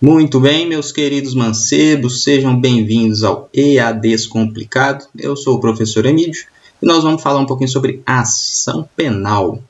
Muito 0.00 0.38
bem, 0.38 0.64
meus 0.64 0.92
queridos 0.92 1.34
mancebos, 1.34 2.22
sejam 2.22 2.58
bem-vindos 2.60 3.24
ao 3.24 3.50
EAD 3.52 4.00
Descomplicado. 4.00 5.04
Eu 5.18 5.34
sou 5.34 5.56
o 5.56 5.60
professor 5.60 6.06
Emílio 6.06 6.40
e 6.80 6.86
nós 6.86 7.02
vamos 7.02 7.20
falar 7.20 7.40
um 7.40 7.46
pouquinho 7.46 7.68
sobre 7.68 8.00
ação 8.06 8.88
penal. 8.96 9.60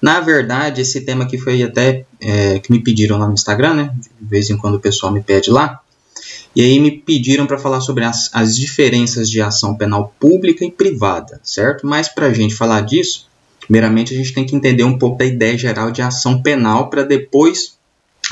Na 0.00 0.20
verdade, 0.20 0.80
esse 0.80 1.02
tema 1.02 1.24
aqui 1.24 1.36
foi 1.36 1.62
até 1.62 2.06
é, 2.18 2.58
que 2.60 2.72
me 2.72 2.82
pediram 2.82 3.18
lá 3.18 3.26
no 3.26 3.34
Instagram, 3.34 3.74
né? 3.74 3.94
De 3.94 4.26
vez 4.26 4.48
em 4.48 4.56
quando 4.56 4.76
o 4.76 4.80
pessoal 4.80 5.12
me 5.12 5.22
pede 5.22 5.50
lá. 5.50 5.78
E 6.56 6.62
aí 6.62 6.80
me 6.80 6.90
pediram 6.90 7.46
para 7.46 7.58
falar 7.58 7.82
sobre 7.82 8.04
as, 8.04 8.30
as 8.32 8.56
diferenças 8.56 9.28
de 9.28 9.42
ação 9.42 9.76
penal 9.76 10.14
pública 10.18 10.64
e 10.64 10.70
privada, 10.70 11.38
certo? 11.44 11.86
Mas 11.86 12.08
para 12.08 12.28
a 12.28 12.32
gente 12.32 12.54
falar 12.54 12.80
disso, 12.80 13.28
primeiramente 13.60 14.14
a 14.14 14.16
gente 14.16 14.32
tem 14.32 14.46
que 14.46 14.56
entender 14.56 14.84
um 14.84 14.96
pouco 14.96 15.18
da 15.18 15.26
ideia 15.26 15.58
geral 15.58 15.90
de 15.90 16.00
ação 16.00 16.40
penal 16.40 16.88
para 16.88 17.02
depois 17.02 17.73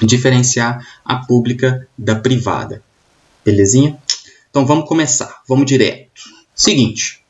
diferenciar 0.03 0.87
a 1.05 1.17
pública 1.17 1.87
da 1.97 2.17
privada. 2.17 2.83
Belezinha? 3.45 3.99
Então 4.51 4.65
vamos 4.67 4.89
começar, 4.89 5.43
vamos 5.49 5.67
direto. 5.67 6.23
Seguinte, 6.55 7.23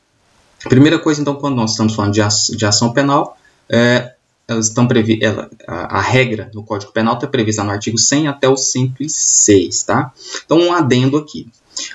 primeira 0.68 0.98
coisa 0.98 1.20
então 1.20 1.34
quando 1.34 1.56
nós 1.56 1.70
estamos 1.72 1.94
falando 1.94 2.12
de, 2.12 2.66
ação 2.66 2.92
penal, 2.92 3.36
é, 3.68 4.12
elas 4.46 4.68
estão 4.68 4.86
previ 4.86 5.18
ela, 5.22 5.48
a, 5.66 5.98
a, 5.98 6.00
regra 6.00 6.50
no 6.52 6.62
Código 6.62 6.92
Penal 6.92 7.14
está 7.14 7.26
prevista 7.26 7.64
no 7.64 7.70
artigo 7.70 7.96
100 7.96 8.28
até 8.28 8.48
o 8.48 8.56
106, 8.56 9.82
tá? 9.84 10.12
Então 10.44 10.58
um 10.58 10.72
adendo 10.72 11.16
aqui. 11.16 11.48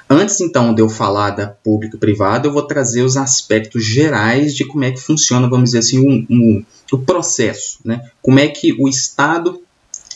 Antes 0.10 0.42
então 0.42 0.74
de 0.74 0.82
eu 0.82 0.90
falar 0.90 1.32
da 1.32 1.48
pública 1.48 1.98
e 1.98 2.00
privada, 2.00 2.48
eu 2.48 2.52
vou 2.52 2.64
trazer 2.64 3.04
os 3.04 3.16
aspectos 3.16 3.84
gerais 3.86 4.56
de 4.56 4.66
como 4.66 4.84
é 4.84 4.92
que 4.92 5.00
funciona, 5.00 5.50
vamos 5.50 5.66
dizer 5.66 5.80
assim, 5.80 6.00
um, 6.00 6.26
um, 6.30 6.66
o 6.92 6.98
processo, 6.98 7.80
né? 7.86 8.10
Como 8.22 8.40
é 8.40 8.48
que 8.48 8.74
o 8.74 8.88
Estado 8.88 9.62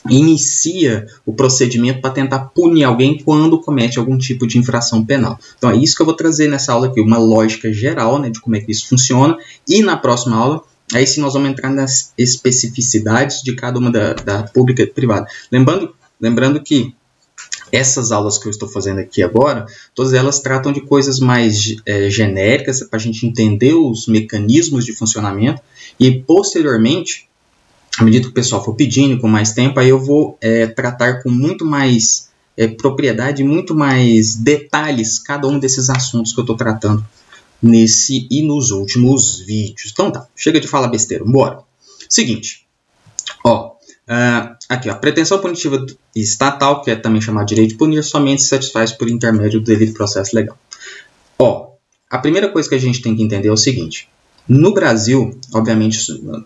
inicia 0.10 1.08
o 1.26 1.34
procedimento 1.34 2.02
para 2.02 2.12
tentar 2.12 2.40
punir 2.55 2.84
alguém 2.84 3.22
quando 3.23 3.62
comete 3.62 4.00
algum 4.00 4.18
tipo 4.18 4.48
de 4.48 4.58
infração 4.58 5.05
penal. 5.05 5.38
Então 5.57 5.70
é 5.70 5.76
isso 5.76 5.96
que 5.96 6.02
eu 6.02 6.05
vou 6.05 6.16
trazer 6.16 6.48
nessa 6.48 6.74
aula 6.74 6.88
aqui, 6.88 7.02
uma 7.02 7.18
lógica 7.18 7.71
geral 7.71 8.20
né, 8.20 8.29
de 8.29 8.40
como 8.40 8.55
é 8.55 8.60
que 8.60 8.72
isso 8.72 8.88
funciona. 8.88 9.38
E 9.68 9.82
na 9.82 9.96
próxima 9.96 10.38
aula, 10.38 10.63
aí 10.94 11.05
sim 11.05 11.22
nós 11.22 11.34
vamos 11.34 11.49
entrar 11.49 11.70
nas 11.70 12.13
especificidades 12.18 13.41
de 13.44 13.55
cada 13.55 13.77
uma 13.79 13.91
da, 13.91 14.13
da 14.13 14.44
pública 14.44 14.84
e 14.84 14.88
privada. 14.88 15.27
Lembrando, 15.52 15.94
lembrando 16.20 16.62
que 16.62 16.94
essas 17.72 18.12
aulas 18.12 18.38
que 18.38 18.48
eu 18.48 18.49
estou 18.49 18.68
fazendo 18.68 18.99
aqui 18.99 19.24
agora, 19.24 19.66
todas 19.96 20.13
elas 20.13 20.40
tratam 20.40 20.74
de 20.74 20.82
coisas 20.82 21.20
mais 21.20 21.76
é, 21.85 22.10
genéricas 22.10 22.84
para 22.84 22.99
a 22.99 23.02
gente 23.02 23.26
entender 23.26 23.74
os 23.74 24.07
mecanismos 24.07 24.84
de 24.84 24.94
funcionamento 24.94 25.62
e 25.99 26.12
posteriormente 26.22 27.29
à 27.98 28.04
medida 28.04 28.26
que 28.26 28.32
o 28.32 28.34
pessoal 28.34 28.64
for 28.64 28.76
pedindo 28.76 29.20
com 29.20 29.28
mais 29.28 29.54
tempo, 29.54 29.80
aí 29.80 29.90
eu 29.90 30.00
vou 30.00 30.38
é, 30.42 30.68
tratar 30.68 31.22
com 31.22 31.30
muito 31.30 31.66
mais 31.66 32.30
é, 32.58 32.68
propriedade, 32.68 33.44
muito 33.44 33.76
mais 33.76 34.36
detalhes 34.36 35.20
cada 35.20 35.48
um 35.48 35.60
desses 35.60 35.90
assuntos 35.90 36.34
que 36.34 36.40
eu 36.40 36.44
estou 36.44 36.56
tratando 36.56 37.06
nesse 37.62 38.28
e 38.30 38.42
nos 38.42 38.72
últimos 38.72 39.40
vídeos. 39.40 39.92
Então 39.92 40.12
tá, 40.12 40.28
chega 40.36 40.60
de 40.60 40.68
falar 40.68 40.88
besteira, 40.88 41.24
bora. 41.26 41.60
Seguinte, 42.10 42.66
ó, 43.44 43.68
uh, 43.72 44.56
aqui 44.68 44.90
ó, 44.90 44.96
pretensão 44.96 45.40
punitiva 45.40 45.86
estatal, 46.16 46.82
que 46.82 46.92
é 46.92 46.96
também 46.96 47.22
chamada 47.22 47.46
de 47.46 47.56
direito 47.56 47.72
de 47.72 47.78
punir, 47.78 48.04
somente 48.04 48.42
se 48.42 48.50
satisfaz 48.50 48.92
por 48.92 49.10
intermédio 49.10 49.60
do 49.60 49.66
devido 49.66 49.94
processo 49.94 50.36
legal. 50.36 50.58
Ó, 51.38 51.72
a 52.10 52.18
primeira 52.18 52.50
coisa 52.50 52.68
que 52.68 52.76
a 52.76 52.80
gente 52.80 53.02
tem 53.02 53.16
que 53.16 53.24
entender 53.24 53.48
é 53.48 53.52
o 53.52 53.58
seguinte, 53.58 54.10
no 54.48 54.74
Brasil, 54.74 55.40
obviamente, 55.54 56.00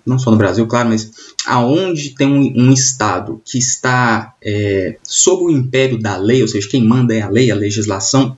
não 0.06 0.20
só 0.20 0.30
no 0.30 0.38
Brasil, 0.38 0.68
claro, 0.68 0.90
mas 0.90 1.12
aonde 1.46 2.12
tem 2.12 2.28
um, 2.28 2.68
um 2.68 2.72
Estado 2.72 3.42
que 3.46 3.58
está 3.58 4.36
é, 4.44 4.98
sob 5.04 5.44
o 5.46 5.50
império 5.50 5.98
da 6.00 6.18
lei, 6.18 6.42
ou 6.42 6.48
seja, 6.48 6.68
quem 6.70 6.84
manda 6.84 7.14
é 7.14 7.22
a 7.22 7.30
lei, 7.30 7.50
a 7.50 7.56
legislação, 7.56 8.38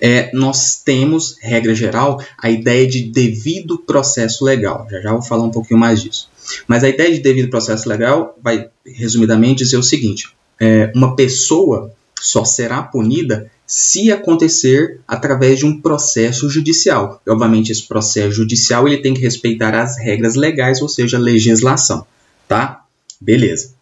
é, 0.00 0.30
nós 0.32 0.80
temos, 0.82 1.36
regra 1.40 1.74
geral, 1.74 2.22
a 2.38 2.50
ideia 2.50 2.86
de 2.86 3.04
devido 3.04 3.78
processo 3.78 4.44
legal. 4.44 4.86
Já 4.90 5.00
já 5.00 5.12
vou 5.12 5.22
falar 5.22 5.44
um 5.44 5.50
pouquinho 5.50 5.80
mais 5.80 6.02
disso. 6.02 6.28
Mas 6.66 6.82
a 6.84 6.88
ideia 6.88 7.12
de 7.12 7.20
devido 7.20 7.50
processo 7.50 7.88
legal 7.88 8.36
vai, 8.42 8.68
resumidamente, 8.84 9.64
dizer 9.64 9.76
o 9.76 9.82
seguinte: 9.82 10.30
é, 10.60 10.90
uma 10.94 11.14
pessoa 11.14 11.92
só 12.20 12.44
será 12.44 12.82
punida 12.82 13.50
se 13.68 14.10
acontecer 14.10 14.98
através 15.06 15.58
de 15.58 15.66
um 15.66 15.78
processo 15.78 16.48
judicial. 16.48 17.20
E, 17.26 17.30
obviamente, 17.30 17.70
esse 17.70 17.86
processo 17.86 18.32
judicial 18.32 18.88
ele 18.88 19.02
tem 19.02 19.12
que 19.12 19.20
respeitar 19.20 19.74
as 19.74 19.98
regras 19.98 20.36
legais, 20.36 20.80
ou 20.80 20.88
seja, 20.88 21.18
a 21.18 21.20
legislação, 21.20 22.06
tá? 22.48 22.86
Beleza. 23.20 23.74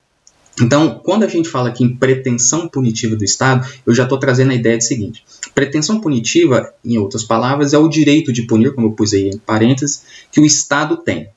Então, 0.61 1.01
quando 1.05 1.23
a 1.23 1.29
gente 1.29 1.49
fala 1.49 1.69
aqui 1.69 1.85
em 1.85 1.95
pretensão 1.95 2.67
punitiva 2.67 3.15
do 3.15 3.23
Estado, 3.23 3.69
eu 3.87 3.95
já 3.95 4.03
estou 4.03 4.19
trazendo 4.19 4.51
a 4.51 4.55
ideia 4.57 4.77
do 4.77 4.83
seguinte: 4.83 5.25
pretensão 5.55 6.01
punitiva, 6.01 6.73
em 6.85 6.99
outras 6.99 7.23
palavras, 7.23 7.73
é 7.73 7.79
o 7.79 7.89
direito 7.89 8.33
de 8.33 8.43
punir, 8.43 8.75
como 8.75 8.89
eu 8.89 8.93
pus 8.93 9.13
aí 9.13 9.29
em 9.29 9.39
parênteses, 9.39 10.03
que 10.33 10.41
o 10.41 10.47
Estado 10.47 10.97
tem. 10.97 11.29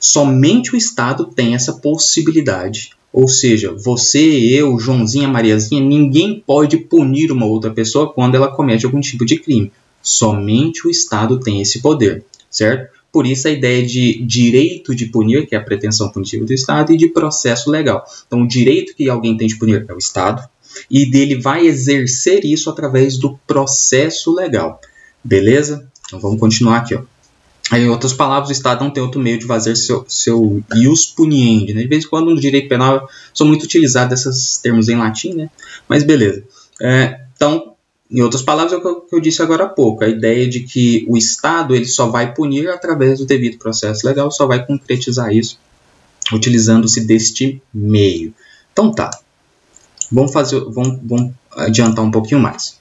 Somente 0.00 0.74
o 0.74 0.76
Estado 0.76 1.26
tem 1.26 1.54
essa 1.54 1.74
possibilidade 1.74 2.90
ou 3.12 3.28
seja, 3.28 3.74
você, 3.74 4.20
eu, 4.20 4.78
Joãozinha, 4.78 5.28
Mariazinha, 5.28 5.82
ninguém 5.82 6.42
pode 6.44 6.78
punir 6.78 7.30
uma 7.30 7.44
outra 7.44 7.70
pessoa 7.70 8.12
quando 8.12 8.34
ela 8.34 8.50
comete 8.50 8.86
algum 8.86 9.00
tipo 9.00 9.24
de 9.24 9.38
crime. 9.38 9.70
Somente 10.00 10.86
o 10.86 10.90
Estado 10.90 11.38
tem 11.38 11.60
esse 11.60 11.80
poder, 11.80 12.24
certo? 12.50 12.90
Por 13.12 13.26
isso 13.26 13.46
a 13.46 13.50
ideia 13.50 13.84
de 13.84 14.24
direito 14.24 14.94
de 14.94 15.06
punir, 15.06 15.46
que 15.46 15.54
é 15.54 15.58
a 15.58 15.62
pretensão 15.62 16.08
punitiva 16.08 16.46
do 16.46 16.54
Estado, 16.54 16.92
e 16.92 16.96
de 16.96 17.08
processo 17.08 17.70
legal. 17.70 18.02
Então, 18.26 18.40
o 18.40 18.48
direito 18.48 18.96
que 18.96 19.10
alguém 19.10 19.36
tem 19.36 19.46
de 19.46 19.58
punir 19.58 19.84
é 19.86 19.92
o 19.92 19.98
Estado, 19.98 20.42
e 20.90 21.04
dele 21.04 21.38
vai 21.38 21.66
exercer 21.66 22.46
isso 22.46 22.70
através 22.70 23.18
do 23.18 23.38
processo 23.46 24.34
legal. 24.34 24.80
Beleza? 25.22 25.86
Então 26.06 26.18
vamos 26.18 26.40
continuar 26.40 26.78
aqui. 26.78 26.94
Ó. 26.94 27.02
Em 27.72 27.88
outras 27.88 28.12
palavras, 28.12 28.50
o 28.50 28.52
Estado 28.52 28.84
não 28.84 28.90
tem 28.90 29.02
outro 29.02 29.20
meio 29.20 29.38
de 29.38 29.46
fazer 29.46 29.74
seu, 29.76 30.04
seu 30.06 30.62
ius 30.74 31.06
puniendi. 31.06 31.72
Né? 31.72 31.82
De 31.82 31.88
vez 31.88 32.04
em 32.04 32.08
quando 32.08 32.30
no 32.30 32.40
direito 32.40 32.68
penal 32.68 33.08
são 33.32 33.46
muito 33.46 33.62
utilizados 33.62 34.26
esses 34.26 34.58
termos 34.58 34.88
em 34.88 34.96
latim, 34.96 35.32
né? 35.32 35.50
mas 35.88 36.02
beleza. 36.02 36.44
É, 36.80 37.20
então, 37.34 37.74
em 38.10 38.20
outras 38.20 38.42
palavras, 38.42 38.72
é 38.72 38.76
o 38.76 39.00
que 39.00 39.16
eu 39.16 39.20
disse 39.20 39.40
agora 39.40 39.64
há 39.64 39.68
pouco, 39.68 40.04
a 40.04 40.08
ideia 40.08 40.46
de 40.46 40.60
que 40.60 41.06
o 41.08 41.16
Estado 41.16 41.74
ele 41.74 41.86
só 41.86 42.08
vai 42.08 42.34
punir 42.34 42.68
através 42.68 43.18
do 43.18 43.24
devido 43.24 43.58
processo 43.58 44.06
legal, 44.06 44.30
só 44.30 44.46
vai 44.46 44.66
concretizar 44.66 45.32
isso 45.32 45.58
utilizando-se 46.30 47.00
deste 47.06 47.60
meio. 47.72 48.34
Então 48.72 48.92
tá, 48.92 49.10
vamos, 50.10 50.32
fazer, 50.32 50.60
vamos, 50.60 51.00
vamos 51.02 51.32
adiantar 51.52 52.04
um 52.04 52.10
pouquinho 52.10 52.40
mais. 52.40 52.78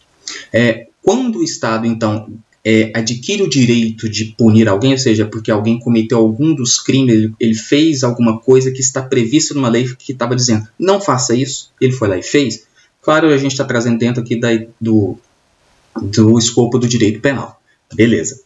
É, 0.51 0.87
quando 1.01 1.39
o 1.39 1.43
Estado, 1.43 1.87
então, 1.87 2.27
é, 2.63 2.91
adquire 2.93 3.41
o 3.41 3.49
direito 3.49 4.07
de 4.07 4.25
punir 4.37 4.67
alguém, 4.67 4.91
ou 4.91 4.97
seja, 4.97 5.25
porque 5.25 5.49
alguém 5.49 5.79
cometeu 5.79 6.17
algum 6.17 6.53
dos 6.53 6.79
crimes, 6.79 7.15
ele, 7.15 7.33
ele 7.39 7.55
fez 7.55 8.03
alguma 8.03 8.39
coisa 8.39 8.71
que 8.71 8.81
está 8.81 9.01
prevista 9.01 9.53
numa 9.53 9.69
lei 9.69 9.93
que 9.97 10.11
estava 10.11 10.35
dizendo 10.35 10.67
não 10.77 11.01
faça 11.01 11.35
isso, 11.35 11.71
ele 11.79 11.91
foi 11.91 12.07
lá 12.07 12.17
e 12.17 12.23
fez. 12.23 12.65
Claro, 13.01 13.29
a 13.29 13.37
gente 13.37 13.51
está 13.51 13.63
trazendo 13.63 13.97
dentro 13.97 14.21
aqui 14.21 14.35
da, 14.35 14.49
do, 14.79 15.17
do 15.99 16.37
escopo 16.37 16.77
do 16.77 16.87
direito 16.87 17.19
penal. 17.19 17.59
Beleza. 17.93 18.41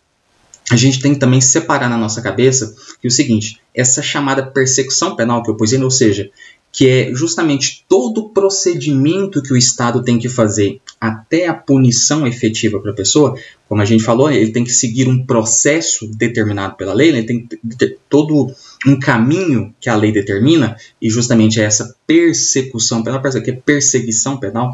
A 0.71 0.75
gente 0.77 0.99
tem 0.99 1.13
que 1.13 1.19
também 1.19 1.41
separar 1.41 1.89
na 1.89 1.97
nossa 1.97 2.21
cabeça 2.21 2.73
que 3.01 3.07
o 3.07 3.11
seguinte, 3.11 3.59
essa 3.73 4.01
chamada 4.01 4.45
persecução 4.45 5.15
penal 5.15 5.43
que 5.43 5.51
eu 5.51 5.55
pus, 5.55 5.73
ou 5.73 5.91
seja, 5.91 6.31
que 6.71 6.89
é 6.89 7.13
justamente 7.13 7.85
todo 7.87 8.21
o 8.21 8.29
procedimento 8.29 9.43
que 9.43 9.53
o 9.53 9.57
Estado 9.57 10.03
tem 10.03 10.17
que 10.17 10.27
fazer 10.27 10.81
até 10.99 11.47
a 11.47 11.53
punição 11.53 12.25
efetiva 12.25 12.79
para 12.79 12.91
a 12.91 12.95
pessoa, 12.95 13.37
como 13.67 13.81
a 13.81 13.85
gente 13.85 14.03
falou, 14.03 14.31
ele 14.31 14.51
tem 14.51 14.63
que 14.63 14.71
seguir 14.71 15.07
um 15.07 15.25
processo 15.25 16.07
determinado 16.07 16.75
pela 16.75 16.93
lei, 16.93 17.09
ele 17.09 17.23
tem 17.23 17.45
que 17.45 17.57
ter 17.77 17.97
todo 18.09 18.53
um 18.85 18.99
caminho 18.99 19.73
que 19.79 19.89
a 19.89 19.95
lei 19.95 20.11
determina, 20.11 20.77
e 21.01 21.09
justamente 21.09 21.59
essa 21.59 21.95
persecução 22.07 23.03
penal, 23.03 23.21
que 23.21 23.51
é 23.51 23.53
perseguição 23.53 24.37
penal, 24.37 24.73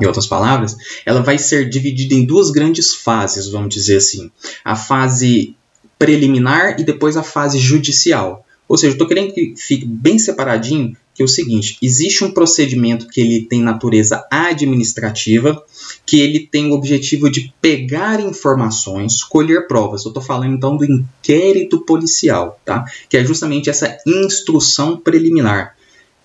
em 0.00 0.06
outras 0.06 0.26
palavras, 0.26 0.76
ela 1.04 1.20
vai 1.20 1.38
ser 1.38 1.68
dividida 1.68 2.14
em 2.14 2.24
duas 2.24 2.50
grandes 2.50 2.94
fases, 2.94 3.48
vamos 3.48 3.74
dizer 3.74 3.98
assim. 3.98 4.30
A 4.64 4.74
fase 4.74 5.54
preliminar 5.98 6.80
e 6.80 6.84
depois 6.84 7.16
a 7.16 7.22
fase 7.22 7.58
judicial. 7.58 8.44
Ou 8.66 8.76
seja, 8.78 8.92
estou 8.92 9.06
querendo 9.06 9.34
que 9.34 9.54
fique 9.56 9.84
bem 9.84 10.18
separadinho 10.18 10.96
que 11.14 11.22
é 11.22 11.24
o 11.24 11.28
seguinte: 11.28 11.76
existe 11.82 12.24
um 12.24 12.30
procedimento 12.30 13.08
que 13.08 13.20
ele 13.20 13.44
tem 13.44 13.62
natureza 13.62 14.26
administrativa, 14.30 15.62
que 16.06 16.20
ele 16.20 16.46
tem 16.46 16.70
o 16.70 16.74
objetivo 16.74 17.30
de 17.30 17.52
pegar 17.60 18.20
informações, 18.20 19.22
colher 19.22 19.66
provas. 19.66 20.04
Eu 20.04 20.10
estou 20.10 20.22
falando 20.22 20.54
então 20.54 20.76
do 20.76 20.84
inquérito 20.84 21.80
policial, 21.80 22.60
tá? 22.64 22.84
Que 23.08 23.16
é 23.16 23.24
justamente 23.24 23.70
essa 23.70 23.96
instrução 24.06 24.96
preliminar. 24.96 25.76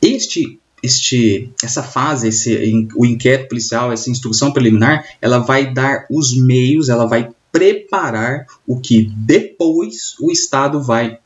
Este 0.01 0.59
este, 0.83 1.51
essa 1.63 1.81
fase, 1.81 2.27
esse, 2.27 2.87
o 2.95 3.03
inquérito 3.03 3.49
policial, 3.49 3.91
essa 3.91 4.11
instrução 4.11 4.51
preliminar, 4.51 5.05
ela 5.19 5.39
vai 5.39 5.73
dar 5.73 6.05
os 6.09 6.37
meios, 6.37 6.87
ela 6.87 7.07
vai 7.07 7.31
preparar 7.51 8.45
o 8.65 8.79
que 8.79 9.11
depois 9.15 10.15
o 10.19 10.31
Estado 10.31 10.81
vai 10.81 11.17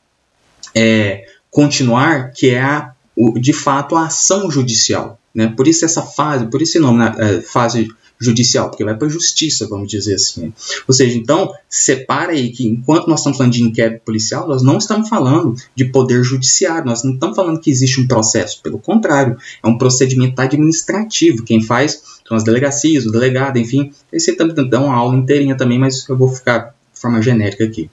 é, 0.74 1.26
continuar, 1.50 2.32
que 2.32 2.50
é 2.50 2.62
a 2.62 2.91
o, 3.16 3.38
de 3.38 3.52
fato 3.52 3.96
a 3.96 4.06
ação 4.06 4.50
judicial. 4.50 5.18
Né? 5.34 5.48
Por 5.48 5.66
isso 5.66 5.84
essa 5.84 6.02
fase, 6.02 6.46
por 6.46 6.60
esse 6.60 6.78
nome, 6.78 6.98
né? 6.98 7.14
é, 7.18 7.40
fase 7.40 7.88
judicial, 8.20 8.70
porque 8.70 8.84
vai 8.84 8.96
para 8.96 9.08
a 9.08 9.10
justiça, 9.10 9.66
vamos 9.66 9.88
dizer 9.88 10.14
assim. 10.14 10.42
Né? 10.42 10.52
Ou 10.86 10.94
seja, 10.94 11.16
então, 11.18 11.52
separa 11.68 12.32
aí 12.32 12.50
que 12.50 12.66
enquanto 12.66 13.08
nós 13.08 13.20
estamos 13.20 13.36
falando 13.36 13.52
de 13.52 13.62
inquérito 13.62 14.02
policial, 14.04 14.46
nós 14.46 14.62
não 14.62 14.78
estamos 14.78 15.08
falando 15.08 15.56
de 15.74 15.86
poder 15.86 16.22
judiciário, 16.22 16.86
nós 16.86 17.02
não 17.02 17.14
estamos 17.14 17.34
falando 17.34 17.60
que 17.60 17.70
existe 17.70 18.00
um 18.00 18.06
processo, 18.06 18.60
pelo 18.62 18.78
contrário, 18.78 19.36
é 19.62 19.66
um 19.66 19.76
procedimento 19.76 20.40
administrativo. 20.40 21.42
Quem 21.42 21.62
faz 21.62 22.02
são 22.26 22.36
as 22.36 22.44
delegacias, 22.44 23.04
o 23.04 23.10
delegado, 23.10 23.58
enfim. 23.58 23.92
Esse 24.12 24.34
também 24.34 24.68
dá 24.68 24.80
uma 24.80 24.94
aula 24.94 25.16
inteirinha 25.16 25.56
também, 25.56 25.78
mas 25.78 26.08
eu 26.08 26.16
vou 26.16 26.28
ficar 26.28 26.74
de 26.94 27.00
forma 27.00 27.20
genérica 27.20 27.64
aqui. 27.64 27.90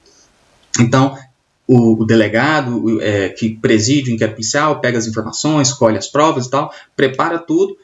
Então, 0.79 1.17
o, 1.69 2.01
o 2.01 2.05
delegado 2.05 2.99
é, 3.01 3.29
que 3.29 3.49
preside 3.49 4.11
o 4.11 4.13
inquérito 4.13 4.35
policial 4.35 4.81
pega 4.81 4.97
as 4.97 5.07
informações, 5.07 5.71
colhe 5.71 5.97
as 5.97 6.07
provas 6.07 6.47
e 6.47 6.49
tal, 6.49 6.73
prepara 6.95 7.37
tudo 7.37 7.77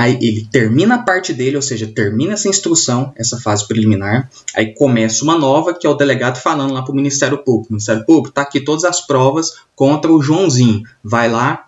Aí 0.00 0.16
ele 0.22 0.48
termina 0.50 0.94
a 0.94 1.02
parte 1.02 1.34
dele, 1.34 1.56
ou 1.56 1.62
seja, 1.62 1.86
termina 1.86 2.32
essa 2.32 2.48
instrução, 2.48 3.12
essa 3.18 3.38
fase 3.38 3.68
preliminar. 3.68 4.30
Aí 4.56 4.72
começa 4.72 5.22
uma 5.22 5.36
nova, 5.36 5.74
que 5.74 5.86
é 5.86 5.90
o 5.90 5.94
delegado 5.94 6.40
falando 6.40 6.72
lá 6.72 6.80
para 6.80 6.92
o 6.92 6.96
Ministério 6.96 7.36
Público. 7.36 7.74
Ministério 7.74 8.06
Público 8.06 8.30
está 8.30 8.40
aqui 8.40 8.62
todas 8.62 8.84
as 8.84 9.06
provas 9.06 9.56
contra 9.76 10.10
o 10.10 10.22
Joãozinho. 10.22 10.84
Vai 11.04 11.30
lá 11.30 11.66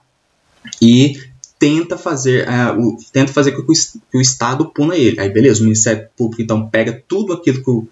e 0.80 1.20
tenta 1.58 1.98
fazer, 1.98 2.48
uh, 2.48 2.80
o, 2.80 2.96
tenta 3.12 3.30
fazer 3.34 3.52
com 3.52 3.66
que 3.66 3.70
o, 3.70 3.74
que 4.10 4.16
o, 4.16 4.20
Estado 4.22 4.64
puna 4.64 4.96
ele. 4.96 5.20
Aí 5.20 5.28
beleza, 5.28 5.60
o 5.60 5.64
Ministério 5.64 6.08
Público 6.16 6.40
então 6.40 6.70
pega 6.70 7.04
tudo 7.06 7.34
aquilo 7.34 7.62
que, 7.62 7.70
o, 7.70 7.86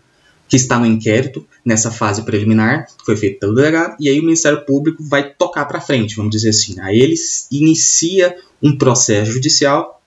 que 0.50 0.56
está 0.56 0.78
no 0.80 0.84
inquérito 0.84 1.46
nessa 1.64 1.92
fase 1.92 2.22
preliminar, 2.22 2.86
que 2.98 3.04
foi 3.06 3.16
feito 3.16 3.38
pelo 3.38 3.54
delegado, 3.54 3.96
e 4.00 4.08
aí 4.08 4.18
o 4.18 4.24
Ministério 4.24 4.66
Público 4.66 5.00
vai 5.04 5.30
tocar 5.32 5.64
para 5.64 5.80
frente, 5.80 6.16
vamos 6.16 6.32
dizer 6.32 6.50
assim. 6.50 6.78
Aí 6.80 6.98
ele 6.98 7.14
inicia 7.52 8.36
um 8.60 8.76
processo 8.76 9.30
judicial 9.30 10.02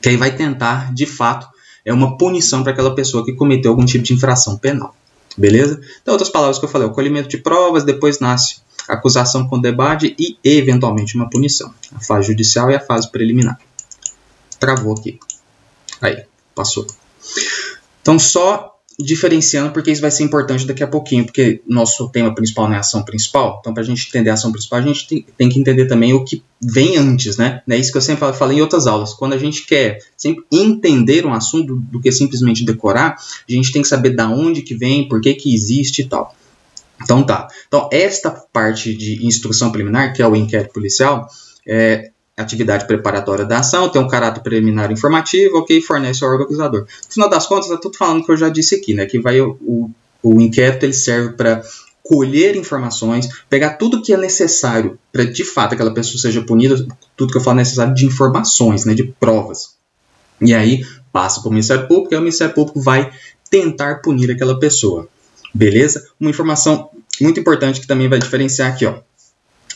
que 0.00 0.08
aí 0.08 0.16
vai 0.16 0.34
tentar, 0.34 0.92
de 0.94 1.04
fato, 1.04 1.46
é 1.84 1.92
uma 1.92 2.16
punição 2.16 2.62
para 2.62 2.72
aquela 2.72 2.94
pessoa 2.94 3.24
que 3.24 3.34
cometeu 3.34 3.70
algum 3.70 3.84
tipo 3.84 4.02
de 4.02 4.14
infração 4.14 4.56
penal. 4.56 4.96
Beleza? 5.36 5.80
Então, 6.00 6.12
outras 6.12 6.30
palavras 6.30 6.58
que 6.58 6.64
eu 6.64 6.68
falei, 6.68 6.88
o 6.88 6.92
colhimento 6.92 7.28
de 7.28 7.38
provas, 7.38 7.84
depois 7.84 8.18
nasce 8.18 8.56
acusação 8.88 9.46
com 9.46 9.60
debate 9.60 10.14
e, 10.18 10.38
eventualmente, 10.42 11.14
uma 11.14 11.30
punição. 11.30 11.72
A 11.94 12.00
fase 12.00 12.28
judicial 12.28 12.70
e 12.70 12.74
a 12.74 12.80
fase 12.80 13.10
preliminar. 13.10 13.60
Travou 14.58 14.94
aqui. 14.94 15.20
Aí, 16.00 16.24
passou. 16.54 16.86
Então, 18.00 18.18
só 18.18 18.71
diferenciando, 19.02 19.72
porque 19.72 19.90
isso 19.90 20.00
vai 20.00 20.10
ser 20.10 20.24
importante 20.24 20.66
daqui 20.66 20.82
a 20.82 20.86
pouquinho, 20.86 21.24
porque 21.24 21.60
nosso 21.66 22.08
tema 22.10 22.34
principal 22.34 22.68
não 22.68 22.76
é 22.76 22.78
ação 22.78 23.04
principal. 23.04 23.58
Então, 23.60 23.74
para 23.74 23.82
a 23.82 23.86
gente 23.86 24.08
entender 24.08 24.30
a 24.30 24.34
ação 24.34 24.52
principal, 24.52 24.78
a 24.78 24.82
gente 24.82 25.06
tem, 25.06 25.26
tem, 25.36 25.48
que 25.48 25.58
entender 25.58 25.86
também 25.86 26.12
o 26.12 26.24
que 26.24 26.42
vem 26.60 26.96
antes, 26.96 27.36
né? 27.36 27.62
É 27.68 27.76
isso 27.76 27.90
que 27.92 27.98
eu 27.98 28.02
sempre 28.02 28.32
falei 28.32 28.58
em 28.58 28.60
outras 28.60 28.86
aulas. 28.86 29.14
Quando 29.14 29.32
a 29.32 29.38
gente 29.38 29.66
quer 29.66 29.98
sempre 30.16 30.44
entender 30.50 31.26
um 31.26 31.32
assunto 31.32 31.76
do 31.76 32.00
que 32.00 32.10
simplesmente 32.12 32.64
decorar, 32.64 33.16
a 33.48 33.52
gente 33.52 33.72
tem 33.72 33.82
que 33.82 33.88
saber 33.88 34.10
da 34.10 34.28
onde 34.28 34.62
que 34.62 34.74
vem, 34.74 35.08
por 35.08 35.20
que 35.20 35.34
que 35.34 35.54
existe 35.54 36.02
e 36.02 36.04
tal. 36.06 36.34
Então 37.02 37.22
tá. 37.22 37.48
Então, 37.66 37.88
esta 37.92 38.30
parte 38.30 38.94
de 38.94 39.26
instrução 39.26 39.72
preliminar, 39.72 40.12
que 40.12 40.22
é 40.22 40.26
o 40.26 40.36
inquérito 40.36 40.72
policial, 40.72 41.28
é, 41.66 42.10
atividade 42.36 42.86
preparatória 42.86 43.44
da 43.44 43.58
ação, 43.58 43.88
tem 43.88 44.00
um 44.00 44.08
caráter 44.08 44.40
preliminar 44.40 44.90
informativo, 44.90 45.58
ok, 45.58 45.80
fornece 45.82 46.24
o 46.24 46.28
órgão 46.28 46.46
acusador. 46.46 46.82
No 46.82 47.12
final 47.12 47.28
das 47.28 47.46
contas, 47.46 47.70
é 47.70 47.76
tudo 47.76 47.96
falando 47.96 48.24
que 48.24 48.32
eu 48.32 48.36
já 48.36 48.48
disse 48.48 48.74
aqui, 48.74 48.94
né, 48.94 49.04
que 49.06 49.20
vai 49.20 49.40
o, 49.40 49.58
o, 49.60 49.90
o 50.22 50.40
inquérito 50.40 50.84
ele 50.84 50.94
serve 50.94 51.34
para 51.34 51.62
colher 52.02 52.56
informações, 52.56 53.28
pegar 53.48 53.76
tudo 53.76 54.02
que 54.02 54.12
é 54.12 54.16
necessário 54.16 54.98
para 55.12 55.24
de 55.24 55.44
fato 55.44 55.74
aquela 55.74 55.94
pessoa 55.94 56.20
seja 56.20 56.42
punida, 56.42 56.84
tudo 57.16 57.30
que 57.30 57.38
eu 57.38 57.42
falo 57.42 57.58
é 57.58 57.62
necessário 57.62 57.94
de 57.94 58.06
informações, 58.06 58.84
né, 58.84 58.94
de 58.94 59.04
provas. 59.04 59.76
E 60.40 60.54
aí 60.54 60.84
passa 61.12 61.40
para 61.40 61.48
o 61.48 61.52
Ministério 61.52 61.86
Público 61.86 62.14
e 62.14 62.16
o 62.16 62.20
Ministério 62.20 62.54
Público 62.54 62.80
vai 62.80 63.12
tentar 63.50 63.96
punir 63.96 64.30
aquela 64.30 64.58
pessoa. 64.58 65.06
Beleza? 65.54 66.08
Uma 66.18 66.30
informação 66.30 66.88
muito 67.20 67.38
importante 67.38 67.80
que 67.80 67.86
também 67.86 68.08
vai 68.08 68.18
diferenciar 68.18 68.72
aqui, 68.72 68.86
ó 68.86 69.00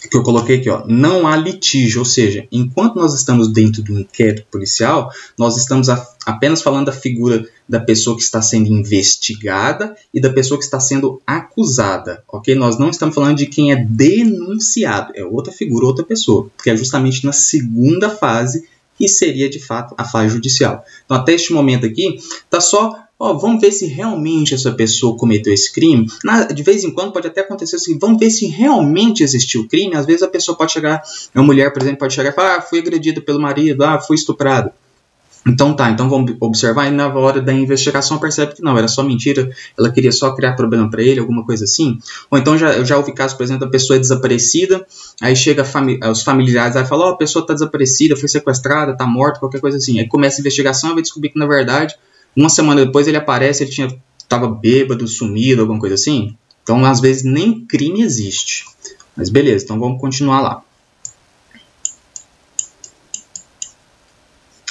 que 0.09 0.17
eu 0.17 0.23
coloquei 0.23 0.57
aqui, 0.57 0.71
ó, 0.71 0.85
não 0.87 1.27
há 1.27 1.37
litígio, 1.37 2.01
ou 2.01 2.05
seja, 2.05 2.47
enquanto 2.51 2.97
nós 2.97 3.15
estamos 3.15 3.53
dentro 3.53 3.83
do 3.83 3.99
inquérito 3.99 4.47
policial, 4.51 5.11
nós 5.39 5.57
estamos 5.57 5.89
a, 5.89 6.07
apenas 6.25 6.63
falando 6.63 6.87
da 6.87 6.93
figura 6.93 7.47
da 7.69 7.81
pessoa 7.81 8.17
que 8.17 8.23
está 8.23 8.41
sendo 8.41 8.69
investigada 8.69 9.97
e 10.13 10.21
da 10.21 10.33
pessoa 10.33 10.59
que 10.59 10.65
está 10.65 10.79
sendo 10.79 11.21
acusada, 11.27 12.23
ok? 12.29 12.55
Nós 12.55 12.79
não 12.79 12.91
estamos 12.91 13.15
falando 13.15 13.39
de 13.39 13.47
quem 13.47 13.73
é 13.73 13.77
denunciado, 13.77 15.13
é 15.15 15.25
outra 15.25 15.53
figura, 15.53 15.87
outra 15.87 16.05
pessoa, 16.05 16.49
que 16.63 16.71
é 16.71 16.77
justamente 16.77 17.25
na 17.25 17.33
segunda 17.33 18.09
fase 18.09 18.69
que 18.97 19.09
seria 19.09 19.49
de 19.49 19.61
fato 19.61 19.95
a 19.99 20.05
fase 20.05 20.35
judicial. 20.35 20.85
Então, 21.05 21.17
até 21.17 21.35
este 21.35 21.53
momento 21.53 21.85
aqui, 21.85 22.17
está 22.17 22.61
só 22.61 23.06
Ó, 23.19 23.33
vamos 23.35 23.61
ver 23.61 23.73
se 23.73 23.87
realmente 23.87 24.55
essa 24.55 24.73
pessoa 24.73 25.17
cometeu 25.17 25.53
esse 25.53 25.73
crime. 25.73 26.07
Na, 26.23 26.45
de 26.45 26.63
vez 26.63 26.85
em 26.85 26.91
quando 26.93 27.13
pode 27.13 27.27
até 27.27 27.41
acontecer 27.41 27.77
assim, 27.77 27.99
vamos 27.99 28.19
ver 28.19 28.31
se 28.31 28.47
realmente 28.47 29.23
existiu 29.23 29.63
o 29.63 29.69
crime. 29.69 29.97
Às 29.97 30.05
vezes 30.05 30.23
a 30.23 30.29
pessoa 30.29 30.57
pode 30.57 30.73
chegar, 30.73 31.03
uma 31.35 31.45
mulher, 31.45 31.73
por 31.73 31.81
exemplo, 31.81 32.01
pode 32.01 32.13
chegar 32.13 32.31
e 32.31 32.35
falar, 32.35 32.57
ah, 32.57 32.61
fui 32.61 32.79
agredida 32.79 33.21
pelo 33.21 33.41
marido, 33.41 33.83
ah, 33.85 33.99
fui 33.99 34.17
estuprado. 34.17 34.71
Então 35.47 35.77
tá, 35.77 35.89
então 35.91 36.11
vamos 36.11 36.35
observar 36.41 36.89
e 36.89 36.91
na 36.91 37.07
hora 37.07 37.41
da 37.41 37.53
investigação 37.53 38.19
percebe 38.19 38.55
que 38.55 38.63
não, 38.63 38.77
era 38.77 38.89
só 38.89 39.03
mentira, 39.05 39.49
ela 39.79 39.93
queria 39.93 40.11
só 40.11 40.35
criar 40.35 40.55
problema 40.55 40.91
para 40.91 41.01
ele, 41.01 41.21
alguma 41.21 41.47
coisa 41.47 41.65
assim. 41.65 42.01
Ou 42.29 42.37
então 42.37 42.59
já, 42.59 42.73
eu 42.73 42.85
já 42.85 42.97
ouvi 42.97 43.15
casos, 43.15 43.37
por 43.37 43.45
exemplo, 43.45 43.65
da 43.65 43.71
pessoa 43.71 43.97
é 43.97 44.01
desaparecida, 44.01 44.85
aí 45.23 45.37
chega 45.37 45.65
fami 45.65 46.01
os 46.03 46.23
familiares 46.23 46.75
e 46.75 46.85
falam, 46.85 47.07
ó, 47.07 47.11
oh, 47.11 47.13
a 47.13 47.17
pessoa 47.17 47.47
tá 47.47 47.55
desaparecida, 47.55 48.17
foi 48.17 48.29
sequestrada, 48.29 48.97
tá 48.97 49.07
morta, 49.07 49.39
qualquer 49.39 49.61
coisa 49.61 49.77
assim. 49.77 50.01
Aí 50.01 50.09
começa 50.09 50.39
a 50.39 50.41
investigação 50.41 50.91
e 50.91 50.95
vai 50.95 51.03
descobrir 51.03 51.29
que 51.29 51.39
na 51.39 51.47
verdade 51.47 51.95
uma 52.37 52.49
semana 52.49 52.85
depois 52.85 53.09
ele 53.09 53.17
aparece, 53.17 53.65
ele 53.65 53.71
tinha 53.71 53.89
estava 54.27 54.49
bêbado, 54.49 55.07
sumido, 55.09 55.63
alguma 55.63 55.81
coisa 55.81 55.95
assim. 55.95 56.37
Então, 56.63 56.85
às 56.85 57.01
vezes, 57.01 57.25
nem 57.25 57.65
crime 57.65 58.03
existe. 58.03 58.67
Mas 59.17 59.31
beleza, 59.31 59.65
então 59.65 59.79
vamos 59.79 60.01
continuar 60.01 60.41
lá. 60.41 60.63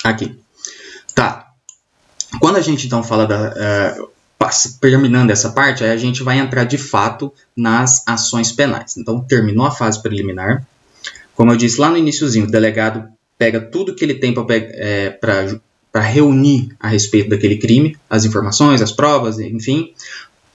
Aqui. 0.04 0.38
Tá. 1.16 1.52
Quando 2.40 2.58
a 2.58 2.62
gente 2.62 2.86
então 2.86 3.02
fala 3.02 3.26
da. 3.26 3.98
Uh, 4.00 4.16
terminando 4.80 5.32
essa 5.32 5.50
parte, 5.50 5.84
aí 5.84 5.90
a 5.90 5.98
gente 5.98 6.22
vai 6.22 6.38
entrar 6.38 6.66
de 6.66 6.78
fato 6.78 7.34
nas 7.56 8.08
ações 8.08 8.52
penais. 8.52 8.96
Então, 8.96 9.22
terminou 9.22 9.66
a 9.66 9.72
fase 9.72 10.02
preliminar. 10.04 10.68
Como 11.34 11.52
eu 11.52 11.58
disse 11.58 11.80
lá 11.80 11.90
no 11.90 11.98
iníciozinho, 11.98 12.46
o 12.46 12.52
delegado 12.52 13.08
pega 13.38 13.60
tudo 13.60 13.96
que 13.96 14.04
ele 14.04 14.16
tem 14.16 14.34
para 14.34 14.46
é, 14.52 15.10
para 15.96 16.04
reunir 16.04 16.76
a 16.78 16.90
respeito 16.90 17.30
daquele 17.30 17.56
crime, 17.56 17.96
as 18.10 18.26
informações, 18.26 18.82
as 18.82 18.92
provas, 18.92 19.40
enfim, 19.40 19.94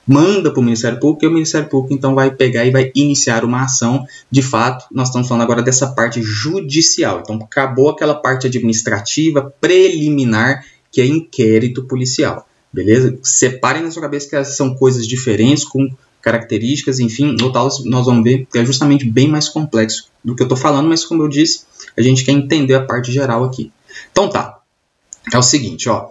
manda 0.06 0.50
para 0.50 0.60
o 0.60 0.62
Ministério 0.62 1.00
Público 1.00 1.24
e 1.24 1.28
o 1.28 1.32
Ministério 1.32 1.66
Público 1.66 1.94
então 1.94 2.14
vai 2.14 2.30
pegar 2.30 2.66
e 2.66 2.70
vai 2.70 2.92
iniciar 2.94 3.42
uma 3.42 3.62
ação. 3.62 4.04
De 4.30 4.42
fato, 4.42 4.84
nós 4.92 5.08
estamos 5.08 5.26
falando 5.26 5.44
agora 5.44 5.62
dessa 5.62 5.92
parte 5.92 6.20
judicial. 6.20 7.20
Então, 7.20 7.36
acabou 7.36 7.88
aquela 7.88 8.14
parte 8.14 8.48
administrativa 8.48 9.50
preliminar 9.58 10.62
que 10.92 11.00
é 11.00 11.06
inquérito 11.06 11.84
policial. 11.84 12.46
Beleza? 12.70 13.18
Separem 13.22 13.82
na 13.82 13.90
sua 13.90 14.02
cabeça 14.02 14.28
que 14.28 14.44
são 14.44 14.74
coisas 14.74 15.06
diferentes, 15.06 15.64
com 15.64 15.88
características, 16.20 17.00
enfim, 17.00 17.34
no 17.40 17.50
tal 17.50 17.66
nós 17.86 18.04
vamos 18.04 18.24
ver 18.24 18.46
que 18.52 18.58
é 18.58 18.66
justamente 18.66 19.06
bem 19.06 19.26
mais 19.26 19.48
complexo 19.48 20.10
do 20.22 20.36
que 20.36 20.42
eu 20.42 20.44
estou 20.44 20.58
falando, 20.58 20.86
mas 20.86 21.02
como 21.02 21.22
eu 21.22 21.28
disse, 21.28 21.62
a 21.96 22.02
gente 22.02 22.26
quer 22.26 22.32
entender 22.32 22.74
a 22.74 22.84
parte 22.84 23.10
geral 23.10 23.42
aqui. 23.42 23.72
Então 24.12 24.28
tá, 24.28 24.59
é 25.32 25.38
o 25.38 25.42
seguinte, 25.42 25.88
ó. 25.88 26.10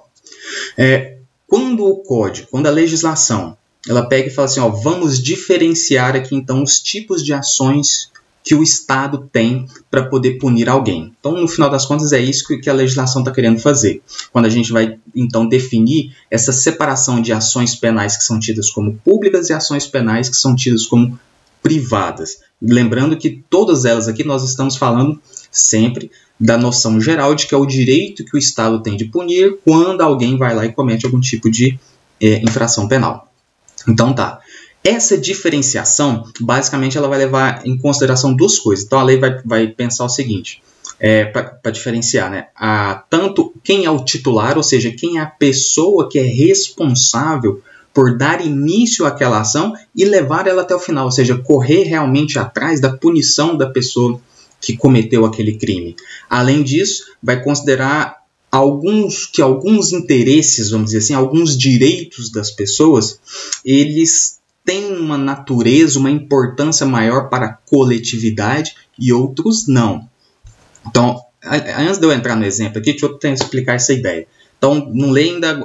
É, 0.77 1.17
quando 1.47 1.85
o 1.85 1.97
código, 1.97 2.47
quando 2.51 2.67
a 2.67 2.71
legislação, 2.71 3.57
ela 3.87 4.05
pega 4.05 4.27
e 4.27 4.31
fala 4.31 4.45
assim, 4.45 4.59
ó, 4.59 4.69
vamos 4.69 5.21
diferenciar 5.21 6.15
aqui 6.15 6.35
então 6.35 6.61
os 6.61 6.79
tipos 6.79 7.23
de 7.23 7.33
ações 7.33 8.11
que 8.43 8.55
o 8.55 8.63
Estado 8.63 9.29
tem 9.31 9.67
para 9.91 10.05
poder 10.05 10.37
punir 10.37 10.69
alguém. 10.69 11.13
Então, 11.19 11.33
no 11.33 11.47
final 11.47 11.69
das 11.69 11.85
contas, 11.85 12.13
é 12.13 12.19
isso 12.19 12.47
que 12.59 12.69
a 12.69 12.73
legislação 12.73 13.21
está 13.21 13.31
querendo 13.31 13.59
fazer. 13.59 14.01
Quando 14.31 14.45
a 14.45 14.49
gente 14.49 14.71
vai, 14.71 14.97
então, 15.15 15.47
definir 15.47 16.15
essa 16.31 16.51
separação 16.51 17.21
de 17.21 17.33
ações 17.33 17.75
penais 17.75 18.17
que 18.17 18.23
são 18.23 18.39
tidas 18.39 18.69
como 18.69 18.95
públicas 19.03 19.49
e 19.49 19.53
ações 19.53 19.85
penais 19.85 20.29
que 20.29 20.37
são 20.37 20.55
tidas 20.55 20.85
como 20.85 21.19
privadas. 21.61 22.39
Lembrando 22.61 23.17
que 23.17 23.43
todas 23.49 23.85
elas 23.85 24.07
aqui 24.07 24.23
nós 24.23 24.43
estamos 24.43 24.75
falando 24.77 25.21
sempre 25.51 26.09
da 26.39 26.57
noção 26.57 27.01
geral 27.01 27.35
de 27.35 27.47
que 27.47 27.53
é 27.53 27.57
o 27.57 27.65
direito 27.65 28.23
que 28.23 28.35
o 28.35 28.39
Estado 28.39 28.81
tem 28.81 28.95
de 28.95 29.05
punir 29.05 29.57
quando 29.65 30.01
alguém 30.01 30.37
vai 30.37 30.55
lá 30.55 30.65
e 30.65 30.71
comete 30.71 31.05
algum 31.05 31.19
tipo 31.19 31.51
de 31.51 31.77
é, 32.21 32.39
infração 32.41 32.87
penal. 32.87 33.29
Então 33.87 34.13
tá. 34.13 34.39
Essa 34.81 35.17
diferenciação, 35.17 36.23
basicamente, 36.39 36.97
ela 36.97 37.09
vai 37.09 37.17
levar 37.17 37.65
em 37.65 37.77
consideração 37.77 38.33
duas 38.33 38.57
coisas. 38.57 38.85
Então 38.85 38.99
a 38.99 39.03
lei 39.03 39.17
vai, 39.17 39.41
vai 39.43 39.67
pensar 39.67 40.05
o 40.05 40.09
seguinte, 40.09 40.61
é, 40.97 41.25
para 41.25 41.71
diferenciar, 41.71 42.31
né? 42.31 42.47
A, 42.55 43.03
tanto 43.09 43.53
quem 43.61 43.83
é 43.83 43.91
o 43.91 44.05
titular, 44.05 44.55
ou 44.55 44.63
seja, 44.63 44.91
quem 44.91 45.17
é 45.17 45.21
a 45.21 45.25
pessoa 45.25 46.07
que 46.07 46.17
é 46.17 46.23
responsável 46.23 47.61
por 47.93 48.17
dar 48.17 48.39
início 48.39 49.05
àquela 49.05 49.41
ação 49.41 49.73
e 49.93 50.05
levar 50.05 50.47
ela 50.47 50.61
até 50.61 50.73
o 50.73 50.79
final, 50.79 51.05
ou 51.05 51.11
seja, 51.11 51.37
correr 51.37 51.83
realmente 51.83 52.39
atrás 52.39 52.79
da 52.79 52.95
punição 52.95 53.57
da 53.57 53.69
pessoa 53.69 54.21
que 54.61 54.75
cometeu 54.75 55.25
aquele 55.25 55.57
crime. 55.57 55.95
Além 56.29 56.63
disso, 56.63 57.05
vai 57.21 57.41
considerar 57.43 58.19
alguns 58.51 59.25
que 59.25 59.41
alguns 59.41 59.91
interesses, 59.91 60.71
vamos 60.71 60.87
dizer 60.87 60.99
assim, 60.99 61.13
alguns 61.13 61.57
direitos 61.57 62.31
das 62.31 62.51
pessoas, 62.51 63.19
eles 63.63 64.39
têm 64.65 64.93
uma 64.97 65.17
natureza, 65.17 65.99
uma 65.99 66.11
importância 66.11 66.85
maior 66.85 67.29
para 67.29 67.45
a 67.45 67.53
coletividade 67.53 68.75
e 68.97 69.13
outros 69.13 69.67
não. 69.67 70.07
Então, 70.87 71.21
antes 71.43 71.97
de 71.97 72.05
eu 72.05 72.11
entrar 72.11 72.35
no 72.35 72.45
exemplo 72.45 72.79
aqui, 72.79 72.91
deixa 72.91 73.05
eu 73.05 73.13
tentar 73.13 73.33
explicar 73.43 73.75
essa 73.75 73.93
ideia. 73.93 74.27
Então, 74.57 74.91
não 74.93 75.09
lê 75.11 75.23
ainda, 75.23 75.57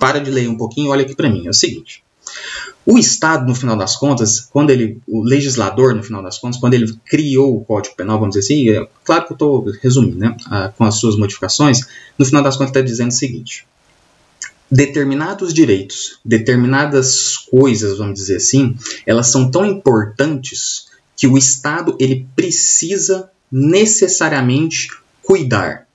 para 0.00 0.18
de 0.18 0.30
ler 0.30 0.48
um 0.48 0.56
pouquinho, 0.56 0.90
olha 0.90 1.02
aqui 1.02 1.14
para 1.14 1.30
mim. 1.30 1.46
É 1.46 1.50
o 1.50 1.54
seguinte: 1.54 2.02
o 2.86 2.96
Estado, 2.96 3.46
no 3.46 3.54
final 3.54 3.76
das 3.76 3.96
contas, 3.96 4.40
quando 4.40 4.70
ele, 4.70 5.00
o 5.08 5.22
legislador, 5.22 5.94
no 5.94 6.04
final 6.04 6.22
das 6.22 6.38
contas, 6.38 6.60
quando 6.60 6.74
ele 6.74 6.94
criou 7.04 7.56
o 7.56 7.64
Código 7.64 7.96
Penal, 7.96 8.18
vamos 8.20 8.36
dizer 8.36 8.54
assim, 8.54 8.70
é, 8.70 8.88
claro 9.04 9.26
que 9.26 9.32
eu 9.32 9.34
estou 9.34 9.72
resumindo, 9.82 10.18
né, 10.18 10.36
com 10.76 10.84
as 10.84 10.94
suas 10.94 11.16
modificações, 11.16 11.80
no 12.16 12.24
final 12.24 12.42
das 12.42 12.56
contas 12.56 12.70
está 12.70 12.80
dizendo 12.80 13.10
o 13.10 13.14
seguinte: 13.14 13.66
determinados 14.70 15.52
direitos, 15.52 16.20
determinadas 16.24 17.36
coisas, 17.36 17.98
vamos 17.98 18.14
dizer 18.14 18.36
assim, 18.36 18.76
elas 19.04 19.28
são 19.28 19.50
tão 19.50 19.64
importantes 19.64 20.86
que 21.16 21.26
o 21.26 21.36
Estado 21.36 21.96
ele 21.98 22.26
precisa 22.36 23.30
necessariamente 23.50 24.90
cuidar. 25.22 25.86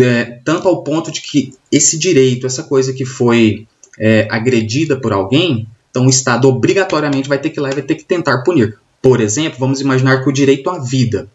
É, 0.00 0.40
tanto 0.42 0.68
ao 0.68 0.82
ponto 0.82 1.12
de 1.12 1.20
que 1.20 1.52
esse 1.70 1.98
direito, 1.98 2.46
essa 2.46 2.62
coisa 2.62 2.94
que 2.94 3.04
foi 3.04 3.66
é, 3.98 4.26
agredida 4.30 5.00
por 5.00 5.12
alguém, 5.12 5.66
então 5.90 6.06
o 6.06 6.10
Estado 6.10 6.48
obrigatoriamente 6.48 7.28
vai 7.28 7.38
ter 7.38 7.50
que 7.50 7.58
ir 7.58 7.62
lá 7.62 7.70
e 7.70 7.74
vai 7.74 7.82
ter 7.82 7.94
que 7.94 8.04
tentar 8.04 8.42
punir. 8.42 8.78
Por 9.00 9.20
exemplo, 9.20 9.58
vamos 9.58 9.80
imaginar 9.80 10.22
que 10.22 10.28
o 10.28 10.32
direito 10.32 10.68
à 10.68 10.78
vida 10.78 11.28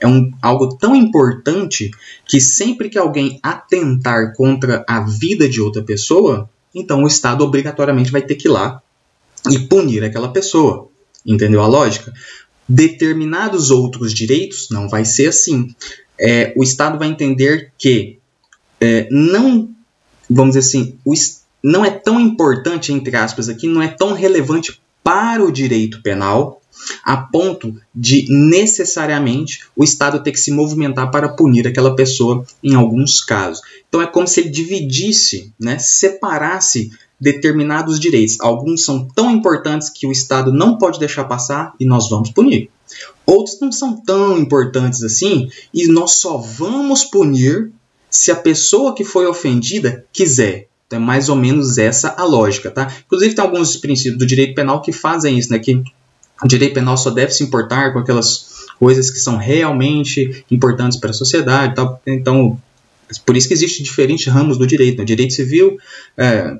é 0.00 0.06
um, 0.06 0.32
algo 0.42 0.76
tão 0.76 0.94
importante 0.94 1.90
que 2.26 2.40
sempre 2.40 2.88
que 2.88 2.98
alguém 2.98 3.38
atentar 3.42 4.34
contra 4.34 4.84
a 4.88 5.00
vida 5.00 5.48
de 5.48 5.60
outra 5.60 5.82
pessoa, 5.82 6.48
então 6.74 7.02
o 7.02 7.06
Estado 7.06 7.42
obrigatoriamente 7.44 8.10
vai 8.10 8.22
ter 8.22 8.34
que 8.34 8.48
ir 8.48 8.50
lá 8.50 8.82
e 9.50 9.58
punir 9.58 10.04
aquela 10.04 10.28
pessoa. 10.28 10.88
Entendeu 11.24 11.62
a 11.62 11.66
lógica? 11.66 12.12
Determinados 12.68 13.70
outros 13.70 14.12
direitos 14.12 14.68
não 14.70 14.88
vai 14.88 15.04
ser 15.04 15.28
assim. 15.28 15.74
É, 16.18 16.52
o 16.56 16.62
Estado 16.62 16.98
vai 16.98 17.08
entender 17.08 17.72
que 17.78 18.18
é, 18.80 19.08
não, 19.10 19.70
vamos 20.28 20.54
dizer 20.54 20.68
assim, 20.68 20.98
o, 21.04 21.14
não 21.66 21.84
é 21.84 21.90
tão 21.90 22.20
importante, 22.20 22.92
entre 22.92 23.16
aspas, 23.16 23.48
aqui, 23.48 23.66
não 23.66 23.82
é 23.82 23.88
tão 23.88 24.12
relevante 24.12 24.80
para 25.02 25.44
o 25.44 25.50
direito 25.50 26.00
penal 26.00 26.62
a 27.02 27.16
ponto 27.16 27.74
de 27.92 28.26
necessariamente 28.28 29.66
o 29.74 29.82
Estado 29.82 30.22
ter 30.22 30.30
que 30.30 30.38
se 30.38 30.52
movimentar 30.52 31.10
para 31.10 31.30
punir 31.30 31.66
aquela 31.66 31.96
pessoa 31.96 32.44
em 32.62 32.74
alguns 32.74 33.20
casos. 33.20 33.62
Então 33.88 34.00
é 34.00 34.06
como 34.06 34.28
se 34.28 34.40
ele 34.40 34.50
dividisse, 34.50 35.52
né, 35.58 35.76
separasse 35.78 36.92
determinados 37.18 37.98
direitos. 37.98 38.38
Alguns 38.40 38.84
são 38.84 39.08
tão 39.08 39.30
importantes 39.30 39.88
que 39.88 40.06
o 40.06 40.12
Estado 40.12 40.52
não 40.52 40.78
pode 40.78 41.00
deixar 41.00 41.24
passar 41.24 41.74
e 41.80 41.84
nós 41.84 42.08
vamos 42.08 42.30
punir. 42.30 42.70
Outros 43.24 43.58
não 43.58 43.72
são 43.72 44.00
tão 44.00 44.38
importantes 44.38 45.02
assim 45.02 45.48
e 45.74 45.88
nós 45.88 46.20
só 46.20 46.36
vamos 46.36 47.04
punir 47.04 47.72
se 48.08 48.30
a 48.30 48.36
pessoa 48.36 48.94
que 48.94 49.02
foi 49.02 49.26
ofendida 49.26 50.04
quiser. 50.12 50.68
Então, 50.86 51.00
é 51.00 51.02
mais 51.02 51.28
ou 51.28 51.36
menos 51.36 51.78
essa 51.78 52.14
a 52.16 52.24
lógica, 52.24 52.70
tá? 52.70 52.92
Inclusive, 53.06 53.34
tem 53.34 53.44
alguns 53.44 53.76
princípios 53.76 54.18
do 54.18 54.26
direito 54.26 54.54
penal 54.54 54.80
que 54.80 54.92
fazem 54.92 55.38
isso, 55.38 55.50
né? 55.50 55.58
Que 55.58 55.82
o 56.42 56.46
direito 56.46 56.74
penal 56.74 56.96
só 56.96 57.10
deve 57.10 57.32
se 57.32 57.42
importar 57.42 57.92
com 57.92 57.98
aquelas 57.98 58.66
coisas 58.78 59.10
que 59.10 59.18
são 59.18 59.36
realmente 59.36 60.44
importantes 60.50 60.98
para 60.98 61.10
a 61.10 61.14
sociedade, 61.14 61.74
tá? 61.74 61.98
Então, 62.06 62.60
por 63.24 63.36
isso 63.36 63.48
que 63.48 63.54
existe 63.54 63.82
diferentes 63.82 64.26
ramos 64.26 64.58
do 64.58 64.66
direito. 64.66 64.98
Né? 64.98 65.04
direito 65.04 65.32
civil, 65.32 65.78
é, 66.16 66.56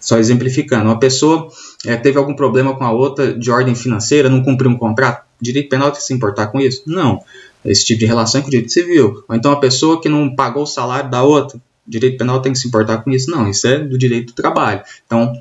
só 0.00 0.18
exemplificando, 0.18 0.84
uma 0.84 0.98
pessoa 0.98 1.48
é, 1.84 1.96
teve 1.96 2.18
algum 2.18 2.34
problema 2.34 2.76
com 2.76 2.84
a 2.84 2.92
outra 2.92 3.34
de 3.34 3.50
ordem 3.50 3.74
financeira, 3.74 4.28
não 4.28 4.42
cumpriu 4.42 4.70
um 4.70 4.76
contrato, 4.76 5.24
direito 5.40 5.68
penal 5.68 5.90
tem 5.90 6.00
que 6.00 6.06
se 6.06 6.14
importar 6.14 6.46
com 6.48 6.60
isso? 6.60 6.82
Não. 6.86 7.20
Esse 7.64 7.84
tipo 7.84 8.00
de 8.00 8.06
relação 8.06 8.38
é 8.38 8.42
com 8.42 8.48
o 8.48 8.50
direito 8.50 8.72
civil. 8.72 9.24
Ou 9.28 9.34
então 9.34 9.50
a 9.50 9.58
pessoa 9.58 10.00
que 10.00 10.08
não 10.08 10.34
pagou 10.34 10.62
o 10.62 10.66
salário 10.66 11.10
da 11.10 11.22
outra, 11.22 11.60
direito 11.86 12.18
penal 12.18 12.40
tem 12.42 12.52
que 12.52 12.58
se 12.58 12.68
importar 12.68 12.98
com 12.98 13.10
isso? 13.10 13.30
Não, 13.30 13.48
isso 13.48 13.66
é 13.66 13.78
do 13.78 13.96
direito 13.96 14.28
do 14.28 14.32
trabalho. 14.32 14.82
Então, 15.06 15.32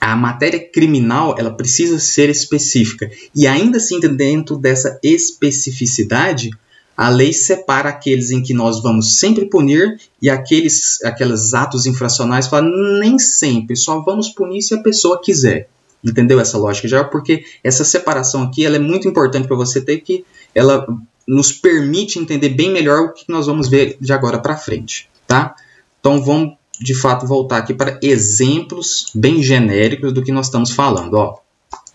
a 0.00 0.16
matéria 0.16 0.60
criminal 0.60 1.34
ela 1.38 1.50
precisa 1.50 1.98
ser 1.98 2.28
específica. 2.28 3.10
E 3.34 3.46
ainda 3.46 3.78
assim, 3.78 3.98
dentro 4.00 4.56
dessa 4.56 4.98
especificidade, 5.02 6.50
a 6.96 7.08
lei 7.08 7.32
separa 7.32 7.88
aqueles 7.90 8.30
em 8.30 8.42
que 8.42 8.54
nós 8.54 8.82
vamos 8.82 9.18
sempre 9.18 9.46
punir 9.46 10.00
e 10.20 10.30
aqueles 10.30 11.02
aqueles 11.04 11.52
atos 11.52 11.86
infracionais 11.86 12.46
fala 12.46 12.66
nem 13.00 13.18
sempre, 13.18 13.76
só 13.76 14.00
vamos 14.00 14.30
punir 14.30 14.62
se 14.62 14.74
a 14.74 14.82
pessoa 14.82 15.20
quiser. 15.22 15.68
Entendeu 16.02 16.38
essa 16.38 16.56
lógica 16.56 16.88
já? 16.88 17.04
Porque 17.04 17.44
essa 17.62 17.84
separação 17.84 18.42
aqui 18.42 18.64
ela 18.64 18.76
é 18.76 18.80
muito 18.80 19.08
importante 19.08 19.46
para 19.46 19.56
você 19.56 19.80
ter 19.80 19.98
que 19.98 20.24
ela 20.54 20.86
nos 21.26 21.52
permite 21.52 22.18
entender 22.18 22.50
bem 22.50 22.70
melhor 22.70 23.06
o 23.06 23.12
que 23.12 23.24
nós 23.28 23.46
vamos 23.46 23.68
ver 23.68 23.96
de 24.00 24.12
agora 24.12 24.38
para 24.38 24.56
frente 24.56 25.08
tá? 25.26 25.54
Então 26.00 26.22
vamos 26.22 26.54
de 26.80 26.94
fato 26.94 27.26
voltar 27.26 27.58
aqui 27.58 27.72
para 27.74 27.98
exemplos 28.02 29.06
bem 29.14 29.42
genéricos 29.42 30.12
do 30.12 30.22
que 30.22 30.32
nós 30.32 30.46
estamos 30.46 30.70
falando. 30.70 31.14
Ó. 31.14 31.38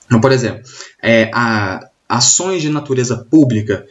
Então, 0.05 0.19
por 0.19 0.31
exemplo, 0.31 0.61
é, 1.01 1.29
a, 1.33 1.87
ações 2.09 2.61
de 2.61 2.69
natureza 2.69 3.15
pública 3.29 3.85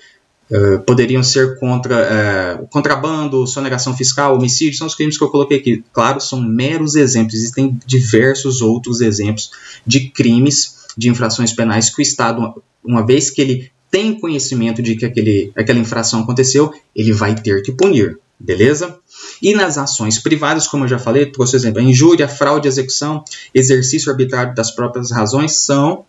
uh, 0.50 0.80
poderiam 0.80 1.22
ser 1.22 1.58
contra 1.58 2.60
uh, 2.60 2.66
contrabando, 2.68 3.46
sonegação 3.46 3.96
fiscal, 3.96 4.36
homicídio, 4.36 4.76
são 4.76 4.86
os 4.86 4.94
crimes 4.94 5.16
que 5.16 5.24
eu 5.24 5.30
coloquei 5.30 5.58
aqui. 5.58 5.82
Claro, 5.92 6.20
são 6.20 6.40
meros 6.40 6.96
exemplos, 6.96 7.34
existem 7.34 7.78
diversos 7.86 8.60
outros 8.60 9.00
exemplos 9.00 9.50
de 9.86 10.10
crimes, 10.10 10.86
de 10.96 11.08
infrações 11.08 11.52
penais 11.52 11.88
que 11.88 12.00
o 12.00 12.02
Estado, 12.02 12.62
uma 12.84 13.06
vez 13.06 13.30
que 13.30 13.40
ele 13.40 13.72
tem 13.90 14.18
conhecimento 14.20 14.82
de 14.82 14.96
que 14.96 15.04
aquele, 15.04 15.50
aquela 15.56 15.78
infração 15.78 16.20
aconteceu, 16.20 16.72
ele 16.94 17.12
vai 17.12 17.34
ter 17.34 17.62
que 17.62 17.72
punir, 17.72 18.18
beleza? 18.40 18.98
E 19.42 19.54
nas 19.54 19.76
ações 19.76 20.18
privadas, 20.18 20.66
como 20.66 20.84
eu 20.84 20.88
já 20.88 20.98
falei, 20.98 21.26
trouxe 21.26 21.56
exemplo, 21.56 21.82
injúria, 21.82 22.26
fraude, 22.26 22.66
execução, 22.66 23.22
exercício 23.54 24.10
arbitrário 24.10 24.54
das 24.54 24.70
próprias 24.70 25.10
razões 25.10 25.60
são 25.60 26.04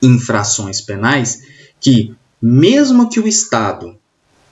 infrações 0.00 0.80
penais 0.80 1.42
que, 1.78 2.14
mesmo 2.40 3.10
que 3.10 3.20
o 3.20 3.28
Estado 3.28 3.96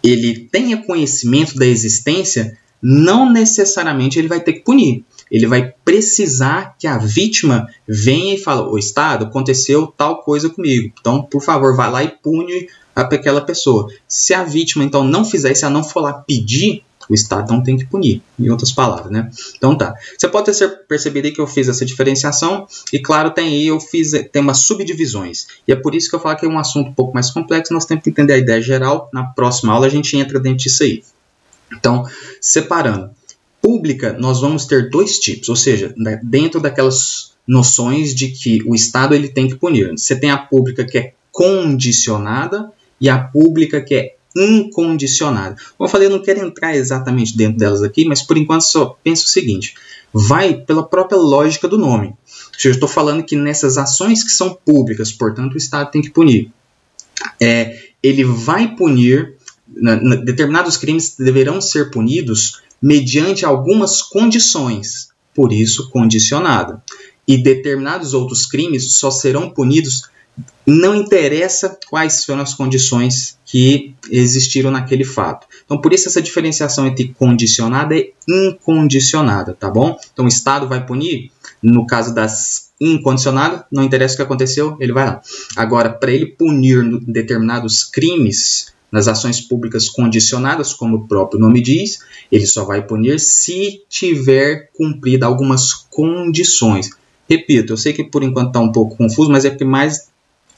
ele 0.03 0.49
tenha 0.51 0.85
conhecimento 0.85 1.57
da 1.57 1.67
existência, 1.67 2.59
não 2.83 3.31
necessariamente 3.31 4.19
ele 4.19 4.29
vai 4.29 4.41
ter 4.41 4.55
que 4.55 4.61
punir. 4.61 5.05
Ele 5.31 5.47
vai 5.47 5.73
precisar 5.85 6.75
que 6.79 6.87
a 6.87 6.99
vítima 6.99 7.69
venha 7.87 8.35
e 8.35 8.39
fale: 8.39 8.63
O 8.63 8.79
Estado, 8.79 9.27
aconteceu 9.27 9.87
tal 9.87 10.23
coisa 10.23 10.49
comigo. 10.49 10.93
Então, 10.99 11.23
por 11.23 11.43
favor, 11.43 11.77
vá 11.77 11.89
lá 11.89 12.03
e 12.03 12.09
pune 12.09 12.69
aquela 12.95 13.41
pessoa. 13.41 13.89
Se 14.09 14.35
a 14.35 14.43
vítima, 14.43 14.83
então, 14.83 15.05
não 15.05 15.25
fizer, 15.25 15.55
se 15.55 15.65
ela 15.65 15.73
não 15.73 15.85
for 15.85 16.01
lá 16.01 16.13
pedir 16.13 16.83
o 17.11 17.15
Estado 17.15 17.53
não 17.53 17.63
tem 17.63 17.77
que 17.77 17.85
punir, 17.85 18.23
em 18.39 18.49
outras 18.49 18.71
palavras, 18.71 19.11
né? 19.11 19.29
Então 19.57 19.77
tá. 19.77 19.95
Você 20.17 20.29
pode 20.29 20.57
ter 20.57 20.69
percebido 20.87 21.27
aí 21.27 21.33
que 21.33 21.41
eu 21.41 21.47
fiz 21.47 21.69
essa 21.69 21.85
diferenciação 21.85 22.67
e 22.93 23.01
claro, 23.01 23.33
tem 23.33 23.49
aí 23.49 23.67
eu 23.67 23.81
fiz 23.81 24.13
tem 24.33 24.41
umas 24.41 24.61
subdivisões. 24.61 25.49
E 25.67 25.73
é 25.73 25.77
por 25.77 25.95
isso 25.95 26.09
que 26.09 26.15
eu 26.15 26.21
falo 26.21 26.37
que 26.37 26.47
é 26.47 26.49
um 26.49 26.59
assunto 26.59 26.91
um 26.91 26.95
pouco 26.95 27.13
mais 27.13 27.31
complexo, 27.31 27.75
nós 27.75 27.85
temos 27.85 28.05
que 28.05 28.11
entender 28.11 28.35
a 28.35 28.39
ideia 28.39 28.63
geral. 28.63 29.11
Na 29.13 29.25
próxima 29.25 29.73
aula 29.73 29.87
a 29.87 29.91
gente 29.91 30.17
entra 30.17 30.39
dentro 30.39 30.59
disso 30.59 30.85
aí. 30.85 31.03
Então, 31.73 32.05
separando. 32.41 33.11
Pública, 33.61 34.17
nós 34.19 34.41
vamos 34.41 34.65
ter 34.65 34.89
dois 34.89 35.19
tipos, 35.19 35.49
ou 35.51 35.57
seja, 35.57 35.95
dentro 36.23 36.61
daquelas 36.61 37.35
noções 37.47 38.15
de 38.15 38.29
que 38.29 38.63
o 38.67 38.75
Estado 38.75 39.15
ele 39.15 39.29
tem 39.29 39.49
que 39.49 39.57
punir. 39.57 39.91
Você 39.91 40.17
tem 40.17 40.31
a 40.31 40.39
pública 40.39 40.85
que 40.85 40.97
é 40.97 41.13
condicionada 41.33 42.73
e 43.01 43.09
a 43.09 43.19
pública 43.19 43.81
que 43.81 43.95
é 43.95 44.15
incondicionada. 44.37 45.57
Como 45.77 45.87
eu 45.87 45.91
falei, 45.91 46.07
eu 46.07 46.13
não 46.13 46.23
quero 46.23 46.45
entrar 46.45 46.77
exatamente 46.77 47.37
dentro 47.37 47.59
delas 47.59 47.83
aqui, 47.83 48.05
mas 48.05 48.23
por 48.23 48.37
enquanto 48.37 48.63
só 48.63 48.97
penso 49.03 49.27
o 49.27 49.29
seguinte: 49.29 49.75
vai 50.13 50.55
pela 50.55 50.83
própria 50.83 51.19
lógica 51.19 51.69
do 51.69 51.79
nome. 51.79 52.15
Seja, 52.53 52.69
eu 52.69 52.73
estou 52.75 52.89
falando 52.89 53.25
que 53.25 53.37
nessas 53.37 53.79
ações 53.79 54.23
que 54.23 54.31
são 54.31 54.57
públicas, 54.65 55.13
portanto, 55.13 55.55
o 55.55 55.59
Estado 55.59 55.91
tem 55.91 56.03
que 56.03 56.11
punir. 56.11 56.51
É, 57.41 57.79
ele 58.03 58.25
vai 58.25 58.75
punir, 58.75 59.37
na, 59.69 59.97
na, 59.97 60.17
determinados 60.17 60.77
crimes 60.77 61.17
deverão 61.19 61.61
ser 61.61 61.91
punidos 61.91 62.61
mediante 62.81 63.45
algumas 63.45 64.03
condições, 64.03 65.09
por 65.35 65.53
isso 65.53 65.91
condicionada. 65.91 66.83
E 67.27 67.39
determinados 67.39 68.15
outros 68.15 68.47
crimes 68.47 68.95
só 68.95 69.11
serão 69.11 69.51
punidos 69.51 70.11
não 70.67 70.95
interessa 70.95 71.79
quais 71.89 72.25
foram 72.25 72.43
as 72.43 72.55
condições 72.55 73.39
que 73.51 73.95
existiram 74.11 74.71
naquele 74.71 75.05
fato. 75.05 75.47
Então, 75.65 75.81
por 75.81 75.93
isso 75.93 76.09
essa 76.09 76.23
diferenciação 76.23 76.87
entre 76.87 77.09
condicionada 77.19 77.97
e 77.97 78.13
incondicionada, 78.29 79.55
tá 79.59 79.69
bom? 79.69 79.99
Então, 80.13 80.25
o 80.27 80.29
Estado 80.29 80.69
vai 80.69 80.87
punir, 80.87 81.33
no 81.61 81.85
caso 81.85 82.15
das 82.15 82.71
incondicionadas, 82.81 83.63
não 83.73 83.83
interessa 83.83 84.15
o 84.15 84.17
que 84.19 84.23
aconteceu, 84.23 84.77
ele 84.79 84.93
vai 84.93 85.05
lá. 85.05 85.21
Agora, 85.57 85.91
para 85.91 86.13
ele 86.13 86.27
punir 86.27 86.83
determinados 87.07 87.83
crimes, 87.83 88.73
Nas 88.91 89.07
ações 89.07 89.41
públicas 89.41 89.89
condicionadas, 89.89 90.75
como 90.75 90.97
o 90.97 91.07
próprio 91.07 91.41
nome 91.41 91.63
diz, 91.63 92.01
ele 92.31 92.47
só 92.47 92.65
vai 92.65 92.85
punir 92.85 93.21
se 93.21 93.83
tiver 93.89 94.69
cumprido 94.77 95.25
algumas 95.25 95.73
condições. 95.73 96.91
Repito, 97.29 97.73
eu 97.73 97.77
sei 97.77 97.93
que 97.93 98.03
por 98.03 98.25
enquanto 98.25 98.49
está 98.49 98.59
um 98.61 98.73
pouco 98.73 98.97
confuso, 98.97 99.31
mas 99.31 99.45
é 99.45 99.51
porque 99.51 99.65
mais 99.65 100.09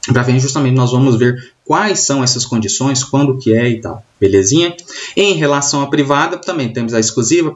para 0.07 0.25
frente 0.25 0.41
justamente 0.41 0.75
nós 0.75 0.91
vamos 0.91 1.17
ver 1.17 1.53
quais 1.65 2.01
são 2.01 2.25
essas 2.25 2.45
condições, 2.45 3.05
quando 3.05 3.39
que 3.39 3.55
é 3.55 3.69
e 3.69 3.81
tal, 3.81 4.05
belezinha? 4.21 4.75
Em 5.17 5.35
relação 5.35 5.83
à 5.83 5.87
privada, 5.87 6.37
também 6.37 6.73
temos 6.73 6.93
a 6.93 6.99
exclusiva, 6.99 7.55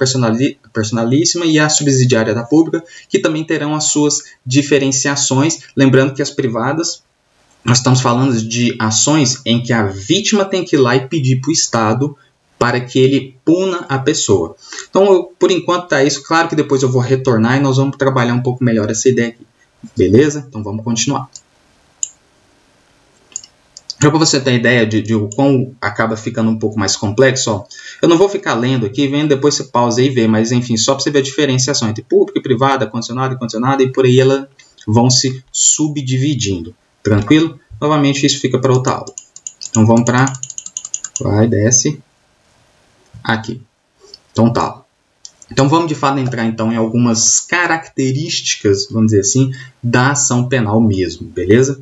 personalíssima 0.73 1.45
e 1.45 1.59
a 1.59 1.69
subsidiária 1.69 2.35
da 2.35 2.45
pública, 2.45 2.85
que 3.09 3.19
também 3.19 3.43
terão 3.43 3.75
as 3.75 3.85
suas 3.85 4.23
diferenciações, 4.45 5.59
lembrando 5.77 6.15
que 6.15 6.23
as 6.23 6.31
privadas 6.31 7.03
nós 7.65 7.79
estamos 7.79 8.01
falando 8.01 8.41
de 8.41 8.77
ações 8.79 9.43
em 9.45 9.61
que 9.61 9.73
a 9.73 9.87
vítima 9.87 10.45
tem 10.45 10.65
que 10.65 10.77
ir 10.77 10.79
lá 10.79 10.95
e 10.95 11.09
pedir 11.09 11.41
para 11.41 11.51
o 11.51 11.53
Estado 11.53 12.17
para 12.57 12.81
que 12.81 12.97
ele 12.97 13.37
puna 13.45 13.85
a 13.89 13.99
pessoa. 13.99 14.55
Então, 14.89 15.13
eu, 15.13 15.25
por 15.37 15.51
enquanto 15.51 15.85
está 15.85 16.05
isso. 16.05 16.23
Claro 16.23 16.49
que 16.49 16.55
depois 16.55 16.83
eu 16.83 16.89
vou 16.89 17.03
retornar 17.03 17.57
e 17.57 17.61
nós 17.61 17.77
vamos 17.77 17.97
trabalhar 17.97 18.35
um 18.35 18.43
pouco 18.43 18.63
melhor 18.63 18.89
essa 18.89 19.09
ideia 19.09 19.31
aqui. 19.31 19.45
Beleza? 19.97 20.47
Então 20.49 20.63
vamos 20.63 20.85
continuar. 20.85 21.29
Só 24.01 24.11
para 24.11 24.19
você 24.19 24.39
ter 24.41 24.55
ideia 24.55 24.87
de, 24.87 25.01
de 25.01 25.15
o 25.15 25.29
quão 25.31 25.75
acaba 25.81 26.17
ficando 26.17 26.51
um 26.51 26.59
pouco 26.59 26.79
mais 26.79 26.97
complexo, 26.97 27.51
ó, 27.51 27.65
eu 28.03 28.09
não 28.09 28.19
vou 28.19 28.29
ficar 28.29 28.55
lendo 28.55 28.85
aqui, 28.85 29.09
vendo, 29.09 29.31
depois 29.31 29.55
você 29.55 29.65
pausa 29.65 30.03
e 30.03 30.11
vê, 30.11 30.29
mas 30.29 30.53
enfim, 30.53 30.77
só 30.77 30.95
para 30.95 31.03
você 31.03 31.11
ver 31.11 31.21
a 31.21 31.23
diferenciação 31.23 31.89
entre 31.89 32.05
público 32.05 32.39
e 32.39 32.43
privado, 32.43 32.89
condicionado 32.91 33.35
e 33.35 33.39
condicionado, 33.39 33.83
e 33.83 33.91
por 33.91 34.05
aí 34.05 34.21
elas 34.21 34.47
vão 34.87 35.09
se 35.09 35.43
subdividindo. 35.51 36.75
Tranquilo? 37.03 37.59
Novamente, 37.81 38.25
isso 38.25 38.41
fica 38.41 38.59
para 38.59 38.73
outra 38.73 38.95
aula. 38.95 39.15
Então, 39.69 39.87
vamos 39.87 40.05
para... 40.05 40.27
Vai, 41.21 41.49
desce. 41.49 42.01
Aqui. 43.25 43.63
Então, 44.33 44.53
tá. 44.53 44.83
Então, 45.51 45.69
vamos 45.69 45.89
de 45.89 45.95
fato 45.95 46.19
entrar 46.19 46.45
então 46.45 46.73
em 46.73 46.77
algumas 46.77 47.41
características, 47.41 48.89
vamos 48.91 49.09
dizer 49.09 49.21
assim, 49.21 49.53
da 49.83 50.11
ação 50.11 50.49
penal 50.49 50.81
mesmo, 50.81 51.29
beleza? 51.29 51.81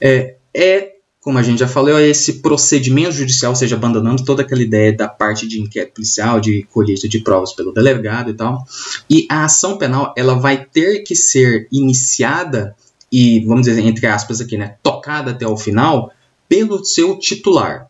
É, 0.00 0.36
é 0.54 0.93
como 1.24 1.38
a 1.38 1.42
gente 1.42 1.60
já 1.60 1.66
falou, 1.66 1.98
é 1.98 2.06
esse 2.06 2.34
procedimento 2.42 3.12
judicial, 3.12 3.52
ou 3.52 3.56
seja, 3.56 3.76
abandonando 3.76 4.22
toda 4.22 4.42
aquela 4.42 4.60
ideia 4.60 4.92
da 4.92 5.08
parte 5.08 5.48
de 5.48 5.58
inquérito 5.58 5.94
policial, 5.94 6.38
de 6.38 6.64
colheita 6.70 7.08
de 7.08 7.18
provas 7.18 7.54
pelo 7.54 7.72
delegado 7.72 8.30
e 8.30 8.34
tal. 8.34 8.62
E 9.08 9.26
a 9.30 9.46
ação 9.46 9.78
penal, 9.78 10.12
ela 10.18 10.34
vai 10.34 10.66
ter 10.66 10.98
que 10.98 11.16
ser 11.16 11.66
iniciada 11.72 12.76
e, 13.10 13.40
vamos 13.46 13.64
dizer, 13.64 13.80
entre 13.80 14.06
aspas 14.06 14.38
aqui, 14.42 14.58
né, 14.58 14.76
tocada 14.82 15.30
até 15.30 15.46
o 15.46 15.56
final 15.56 16.12
pelo 16.46 16.84
seu 16.84 17.18
titular. 17.18 17.86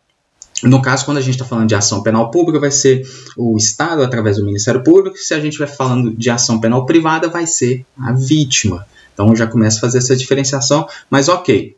No 0.63 0.81
caso, 0.81 1.05
quando 1.05 1.19
a 1.19 1.21
gente 1.21 1.35
está 1.35 1.45
falando 1.45 1.67
de 1.67 1.75
ação 1.75 2.05
penal 2.05 2.31
pública, 2.31 2.61
vai 2.61 2.71
ser 2.71 3.05
o 3.37 3.57
Estado 3.57 4.05
através 4.05 4.37
do 4.37 4.45
Ministério 4.45 4.85
Público. 4.85 5.19
Se 5.19 5.35
a 5.35 5.41
gente 5.41 5.59
vai 5.59 5.67
falando 5.67 6.15
de 6.17 6.31
ação 6.31 6.61
penal 6.61 6.87
privada, 6.87 7.29
vai 7.29 7.49
ser 7.49 7.85
a 7.99 8.13
vítima. 8.13 8.87
Então 9.13 9.35
já 9.35 9.49
começa 9.49 9.79
a 9.79 9.81
fazer 9.81 9.99
essa 9.99 10.15
diferenciação, 10.15 10.87
mas 11.11 11.29
ok. 11.29 11.77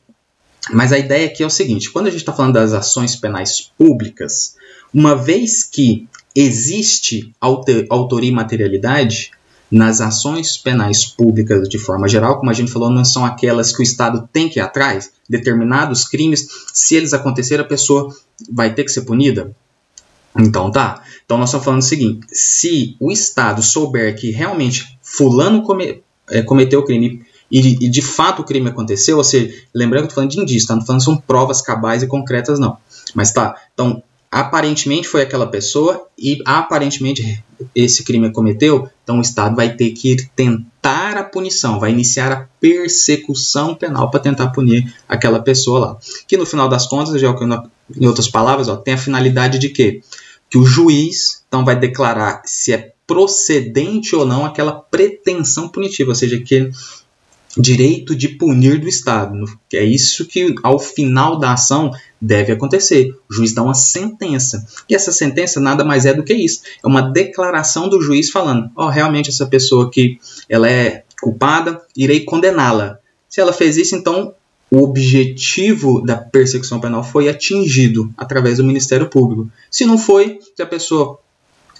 Mas 0.72 0.92
a 0.92 0.98
ideia 0.98 1.26
aqui 1.26 1.42
é 1.42 1.46
o 1.46 1.50
seguinte: 1.50 1.90
quando 1.90 2.06
a 2.06 2.10
gente 2.10 2.20
está 2.20 2.32
falando 2.32 2.54
das 2.54 2.72
ações 2.72 3.16
penais 3.16 3.72
públicas, 3.76 4.56
uma 4.92 5.14
vez 5.14 5.64
que 5.64 6.08
existe 6.34 7.34
autoria 7.40 8.30
e 8.30 8.34
materialidade, 8.34 9.30
nas 9.70 10.00
ações 10.00 10.56
penais 10.56 11.04
públicas 11.04 11.68
de 11.68 11.78
forma 11.78 12.08
geral, 12.08 12.38
como 12.38 12.50
a 12.50 12.54
gente 12.54 12.70
falou, 12.70 12.90
não 12.90 13.04
são 13.04 13.24
aquelas 13.24 13.74
que 13.74 13.80
o 13.80 13.82
Estado 13.82 14.28
tem 14.32 14.48
que 14.48 14.58
ir 14.58 14.62
atrás, 14.62 15.10
determinados 15.28 16.04
crimes, 16.04 16.46
se 16.72 16.94
eles 16.94 17.12
acontecerem, 17.12 17.64
a 17.64 17.68
pessoa 17.68 18.14
vai 18.50 18.72
ter 18.72 18.84
que 18.84 18.92
ser 18.92 19.02
punida? 19.02 19.54
Então 20.38 20.70
tá. 20.70 21.02
Então 21.24 21.38
nós 21.38 21.48
estamos 21.48 21.64
falando 21.64 21.80
o 21.80 21.84
seguinte: 21.84 22.26
se 22.30 22.96
o 23.00 23.10
Estado 23.10 23.62
souber 23.62 24.14
que 24.16 24.30
realmente 24.30 24.98
fulano 25.02 25.62
come, 25.62 26.02
é, 26.30 26.42
cometeu 26.42 26.80
o 26.80 26.84
crime 26.84 27.24
e, 27.50 27.84
e, 27.84 27.88
de 27.88 28.02
fato 28.02 28.42
o 28.42 28.44
crime 28.44 28.68
aconteceu, 28.68 29.16
ou 29.16 29.24
seja, 29.24 29.54
lembrando 29.74 30.02
que 30.02 30.06
eu 30.06 30.08
estou 30.08 30.14
falando 30.16 30.30
de 30.30 30.40
indício, 30.40 30.68
tá? 30.68 30.76
não 30.76 30.84
falando 30.84 31.04
são 31.04 31.16
provas 31.16 31.62
cabais 31.62 32.02
e 32.02 32.06
concretas, 32.06 32.58
não. 32.58 32.76
Mas 33.14 33.32
tá, 33.32 33.54
então 33.72 34.02
aparentemente 34.30 35.08
foi 35.08 35.22
aquela 35.22 35.46
pessoa 35.46 36.08
e 36.18 36.42
aparentemente 36.44 37.42
esse 37.74 38.04
crime 38.04 38.30
cometeu, 38.30 38.88
então 39.02 39.18
o 39.18 39.22
Estado 39.22 39.56
vai 39.56 39.74
ter 39.74 39.90
que 39.90 40.16
tentar 40.34 41.16
a 41.16 41.24
punição, 41.24 41.80
vai 41.80 41.90
iniciar 41.90 42.32
a 42.32 42.46
persecução 42.60 43.74
penal 43.74 44.10
para 44.10 44.20
tentar 44.20 44.48
punir 44.48 44.94
aquela 45.08 45.40
pessoa 45.40 45.78
lá. 45.78 45.96
Que 46.26 46.36
no 46.36 46.44
final 46.44 46.68
das 46.68 46.86
contas, 46.86 47.18
já 47.20 47.34
em 47.96 48.06
outras 48.06 48.28
palavras, 48.28 48.68
ó, 48.68 48.76
tem 48.76 48.94
a 48.94 48.98
finalidade 48.98 49.58
de 49.58 49.68
quê? 49.70 50.02
Que 50.50 50.58
o 50.58 50.64
juiz 50.64 51.44
então 51.48 51.64
vai 51.64 51.78
declarar 51.78 52.42
se 52.44 52.72
é 52.72 52.92
procedente 53.06 54.14
ou 54.16 54.26
não 54.26 54.44
aquela 54.44 54.72
pretensão 54.72 55.68
punitiva, 55.68 56.10
ou 56.10 56.14
seja, 56.14 56.38
que 56.40 56.70
direito 57.56 58.14
de 58.14 58.28
punir 58.28 58.78
do 58.78 58.88
Estado. 58.88 59.44
É 59.72 59.82
isso 59.82 60.26
que, 60.26 60.54
ao 60.62 60.78
final 60.78 61.38
da 61.38 61.52
ação, 61.52 61.90
deve 62.20 62.52
acontecer. 62.52 63.16
O 63.30 63.34
juiz 63.34 63.54
dá 63.54 63.62
uma 63.62 63.74
sentença. 63.74 64.66
E 64.88 64.94
essa 64.94 65.10
sentença 65.10 65.58
nada 65.58 65.84
mais 65.84 66.04
é 66.04 66.12
do 66.12 66.22
que 66.22 66.34
isso. 66.34 66.60
É 66.84 66.86
uma 66.86 67.00
declaração 67.00 67.88
do 67.88 68.00
juiz 68.00 68.30
falando: 68.30 68.70
ó, 68.76 68.86
oh, 68.86 68.90
realmente 68.90 69.30
essa 69.30 69.46
pessoa 69.46 69.86
aqui 69.86 70.18
ela 70.48 70.68
é 70.68 71.04
culpada, 71.20 71.80
irei 71.96 72.20
condená-la. 72.20 72.98
Se 73.28 73.40
ela 73.40 73.52
fez 73.52 73.76
isso, 73.76 73.96
então 73.96 74.34
o 74.70 74.82
objetivo 74.82 76.02
da 76.02 76.16
persecução 76.16 76.80
penal 76.80 77.02
foi 77.02 77.28
atingido 77.28 78.12
através 78.16 78.58
do 78.58 78.64
Ministério 78.64 79.08
Público. 79.08 79.50
Se 79.70 79.86
não 79.86 79.96
foi, 79.96 80.38
se 80.54 80.62
a 80.62 80.66
pessoa 80.66 81.18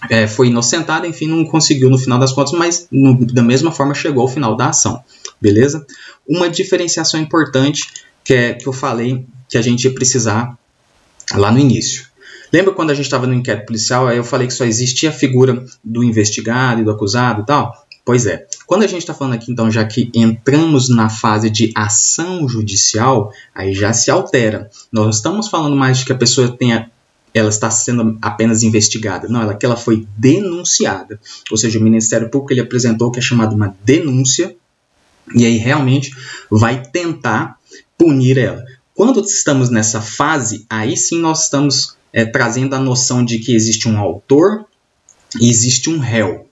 é, 0.09 0.27
foi 0.27 0.47
inocentada, 0.47 1.07
enfim, 1.07 1.27
não 1.27 1.45
conseguiu 1.45 1.89
no 1.89 1.97
final 1.97 2.19
das 2.19 2.31
contas, 2.31 2.53
mas 2.53 2.87
no, 2.91 3.25
da 3.25 3.41
mesma 3.41 3.71
forma 3.71 3.93
chegou 3.93 4.21
ao 4.21 4.27
final 4.27 4.55
da 4.55 4.69
ação, 4.69 5.03
beleza? 5.41 5.85
Uma 6.27 6.49
diferenciação 6.49 7.19
importante 7.19 7.91
que, 8.23 8.33
é, 8.33 8.53
que 8.53 8.67
eu 8.67 8.73
falei 8.73 9.25
que 9.49 9.57
a 9.57 9.61
gente 9.61 9.85
ia 9.85 9.93
precisar 9.93 10.57
lá 11.33 11.51
no 11.51 11.59
início. 11.59 12.07
Lembra 12.51 12.73
quando 12.73 12.91
a 12.91 12.93
gente 12.93 13.05
estava 13.05 13.27
no 13.27 13.33
inquérito 13.33 13.65
policial, 13.65 14.07
aí 14.07 14.17
eu 14.17 14.23
falei 14.23 14.47
que 14.47 14.53
só 14.53 14.65
existia 14.65 15.09
a 15.09 15.13
figura 15.13 15.65
do 15.83 16.03
investigado 16.03 16.81
e 16.81 16.83
do 16.83 16.91
acusado 16.91 17.41
e 17.41 17.45
tal? 17.45 17.73
Pois 18.05 18.25
é. 18.25 18.47
Quando 18.65 18.83
a 18.83 18.87
gente 18.87 19.01
está 19.01 19.13
falando 19.13 19.33
aqui, 19.33 19.51
então, 19.51 19.69
já 19.69 19.83
que 19.83 20.09
entramos 20.15 20.87
na 20.87 21.09
fase 21.09 21.49
de 21.49 21.73
ação 21.75 22.47
judicial, 22.47 23.33
aí 23.53 23.73
já 23.73 23.91
se 23.91 24.09
altera. 24.09 24.69
Nós 24.91 25.03
não 25.03 25.09
estamos 25.09 25.49
falando 25.49 25.75
mais 25.75 25.97
de 25.97 26.05
que 26.05 26.13
a 26.13 26.17
pessoa 26.17 26.55
tenha 26.55 26.89
ela 27.33 27.49
está 27.49 27.69
sendo 27.69 28.17
apenas 28.21 28.63
investigada. 28.63 29.27
Não, 29.27 29.41
ela 29.41 29.53
que 29.53 29.65
ela 29.65 29.75
foi 29.75 30.07
denunciada. 30.17 31.19
Ou 31.51 31.57
seja, 31.57 31.77
o 31.77 31.81
Ministério 31.81 32.29
Público 32.29 32.53
ele 32.53 32.61
apresentou 32.61 33.09
o 33.09 33.11
que 33.11 33.19
é 33.19 33.21
chamado 33.21 33.55
uma 33.55 33.75
denúncia 33.83 34.55
e 35.35 35.45
aí 35.45 35.57
realmente 35.57 36.11
vai 36.49 36.81
tentar 36.81 37.57
punir 37.97 38.37
ela. 38.37 38.63
Quando 38.93 39.21
estamos 39.21 39.69
nessa 39.69 40.01
fase, 40.01 40.65
aí 40.69 40.97
sim 40.97 41.19
nós 41.19 41.43
estamos 41.43 41.95
é, 42.11 42.25
trazendo 42.25 42.75
a 42.75 42.79
noção 42.79 43.23
de 43.23 43.39
que 43.39 43.53
existe 43.53 43.87
um 43.87 43.97
autor 43.97 44.65
e 45.39 45.49
existe 45.49 45.89
um 45.89 45.99
réu. 45.99 46.47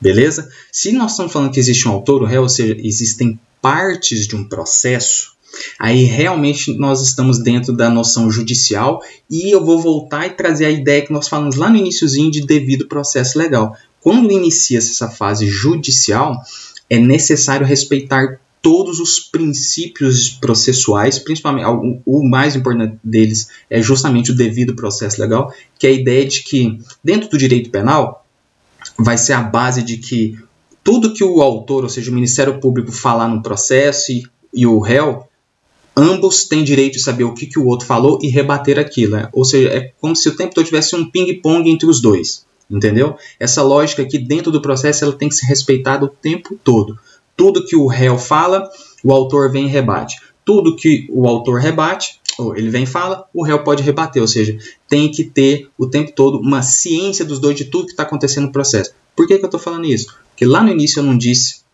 Beleza? 0.00 0.50
Se 0.70 0.92
nós 0.92 1.12
estamos 1.12 1.32
falando 1.32 1.52
que 1.52 1.60
existe 1.60 1.88
um 1.88 1.92
autor, 1.92 2.22
o 2.22 2.26
réu, 2.26 2.42
ou 2.42 2.48
seja, 2.48 2.76
existem 2.78 3.40
partes 3.62 4.26
de 4.26 4.36
um 4.36 4.44
processo, 4.44 5.36
Aí 5.78 6.04
realmente 6.04 6.76
nós 6.76 7.02
estamos 7.02 7.38
dentro 7.38 7.72
da 7.72 7.88
noção 7.88 8.30
judicial 8.30 9.00
e 9.30 9.54
eu 9.54 9.64
vou 9.64 9.80
voltar 9.80 10.26
e 10.26 10.30
trazer 10.30 10.66
a 10.66 10.70
ideia 10.70 11.04
que 11.04 11.12
nós 11.12 11.28
falamos 11.28 11.56
lá 11.56 11.70
no 11.70 11.76
iníciozinho 11.76 12.30
de 12.30 12.44
devido 12.44 12.88
processo 12.88 13.38
legal. 13.38 13.76
Quando 14.00 14.30
inicia 14.30 14.78
essa 14.78 15.08
fase 15.08 15.48
judicial, 15.48 16.36
é 16.88 16.98
necessário 16.98 17.66
respeitar 17.66 18.40
todos 18.62 18.98
os 18.98 19.20
princípios 19.20 20.28
processuais, 20.30 21.18
principalmente 21.18 21.66
o, 21.66 22.00
o 22.04 22.28
mais 22.28 22.56
importante 22.56 22.98
deles 23.02 23.48
é 23.70 23.80
justamente 23.80 24.32
o 24.32 24.34
devido 24.34 24.74
processo 24.74 25.20
legal, 25.20 25.52
que 25.78 25.86
é 25.86 25.90
a 25.90 25.92
ideia 25.92 26.24
de 26.26 26.42
que 26.42 26.78
dentro 27.02 27.28
do 27.28 27.38
direito 27.38 27.70
penal 27.70 28.24
vai 28.98 29.16
ser 29.18 29.34
a 29.34 29.42
base 29.42 29.82
de 29.82 29.98
que 29.98 30.38
tudo 30.82 31.12
que 31.12 31.24
o 31.24 31.42
autor, 31.42 31.82
ou 31.84 31.88
seja, 31.88 32.10
o 32.10 32.14
Ministério 32.14 32.60
Público 32.60 32.92
falar 32.92 33.28
no 33.28 33.42
processo 33.42 34.12
e, 34.12 34.24
e 34.54 34.66
o 34.66 34.78
réu 34.78 35.26
ambos 35.96 36.44
têm 36.44 36.62
direito 36.62 36.92
de 36.94 37.02
saber 37.02 37.24
o 37.24 37.34
que, 37.34 37.46
que 37.46 37.58
o 37.58 37.66
outro 37.66 37.86
falou 37.86 38.18
e 38.22 38.28
rebater 38.28 38.78
aquilo. 38.78 39.16
Né? 39.16 39.28
Ou 39.32 39.44
seja, 39.44 39.68
é 39.68 39.92
como 40.00 40.14
se 40.14 40.28
o 40.28 40.36
tempo 40.36 40.54
todo 40.54 40.64
tivesse 40.64 40.94
um 40.94 41.10
ping-pong 41.10 41.68
entre 41.68 41.88
os 41.88 42.00
dois. 42.00 42.45
Entendeu? 42.70 43.16
Essa 43.38 43.62
lógica 43.62 44.02
aqui 44.02 44.18
dentro 44.18 44.50
do 44.50 44.60
processo 44.60 45.04
ela 45.04 45.12
tem 45.12 45.28
que 45.28 45.36
ser 45.36 45.46
respeitada 45.46 46.04
o 46.04 46.08
tempo 46.08 46.58
todo. 46.62 46.98
Tudo 47.36 47.64
que 47.64 47.76
o 47.76 47.86
réu 47.86 48.18
fala, 48.18 48.68
o 49.04 49.12
autor 49.12 49.50
vem 49.50 49.66
e 49.66 49.68
rebate. 49.68 50.16
Tudo 50.44 50.74
que 50.74 51.06
o 51.10 51.28
autor 51.28 51.60
rebate, 51.60 52.20
ou 52.38 52.56
ele 52.56 52.70
vem 52.70 52.84
e 52.84 52.86
fala, 52.86 53.24
o 53.32 53.44
réu 53.44 53.62
pode 53.62 53.82
rebater. 53.82 54.20
Ou 54.20 54.28
seja, 54.28 54.58
tem 54.88 55.10
que 55.10 55.24
ter 55.24 55.68
o 55.78 55.86
tempo 55.86 56.12
todo 56.12 56.40
uma 56.40 56.62
ciência 56.62 57.24
dos 57.24 57.38
dois 57.38 57.56
de 57.56 57.66
tudo 57.66 57.86
que 57.86 57.92
está 57.92 58.02
acontecendo 58.02 58.46
no 58.46 58.52
processo. 58.52 58.92
Por 59.14 59.26
que, 59.26 59.38
que 59.38 59.44
eu 59.44 59.46
estou 59.46 59.60
falando 59.60 59.86
isso? 59.86 60.14
Porque 60.30 60.44
lá 60.44 60.62
no 60.62 60.70
início 60.70 61.00
eu 61.00 61.04
não 61.04 61.16
disse 61.16 61.66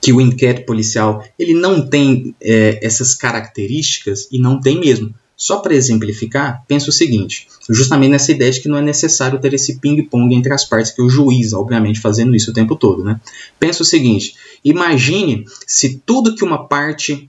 que 0.00 0.12
o 0.12 0.20
inquérito 0.20 0.64
policial 0.66 1.22
ele 1.38 1.54
não 1.54 1.86
tem 1.86 2.34
é, 2.40 2.78
essas 2.82 3.14
características 3.14 4.28
e 4.30 4.38
não 4.38 4.60
tem 4.60 4.78
mesmo. 4.78 5.14
Só 5.36 5.58
para 5.58 5.74
exemplificar, 5.74 6.62
pensa 6.68 6.90
o 6.90 6.92
seguinte: 6.92 7.48
justamente 7.68 8.10
nessa 8.10 8.32
ideia 8.32 8.50
de 8.50 8.60
que 8.60 8.68
não 8.68 8.78
é 8.78 8.82
necessário 8.82 9.40
ter 9.40 9.52
esse 9.54 9.78
ping-pong 9.78 10.34
entre 10.34 10.52
as 10.52 10.64
partes, 10.64 10.92
que 10.92 11.02
o 11.02 11.08
juiz, 11.08 11.52
obviamente, 11.52 12.00
fazendo 12.00 12.34
isso 12.34 12.50
o 12.50 12.54
tempo 12.54 12.76
todo. 12.76 13.02
Né? 13.02 13.20
Pensa 13.58 13.82
o 13.82 13.86
seguinte: 13.86 14.34
imagine 14.64 15.44
se 15.66 16.00
tudo 16.04 16.34
que 16.34 16.44
uma 16.44 16.66
parte 16.66 17.28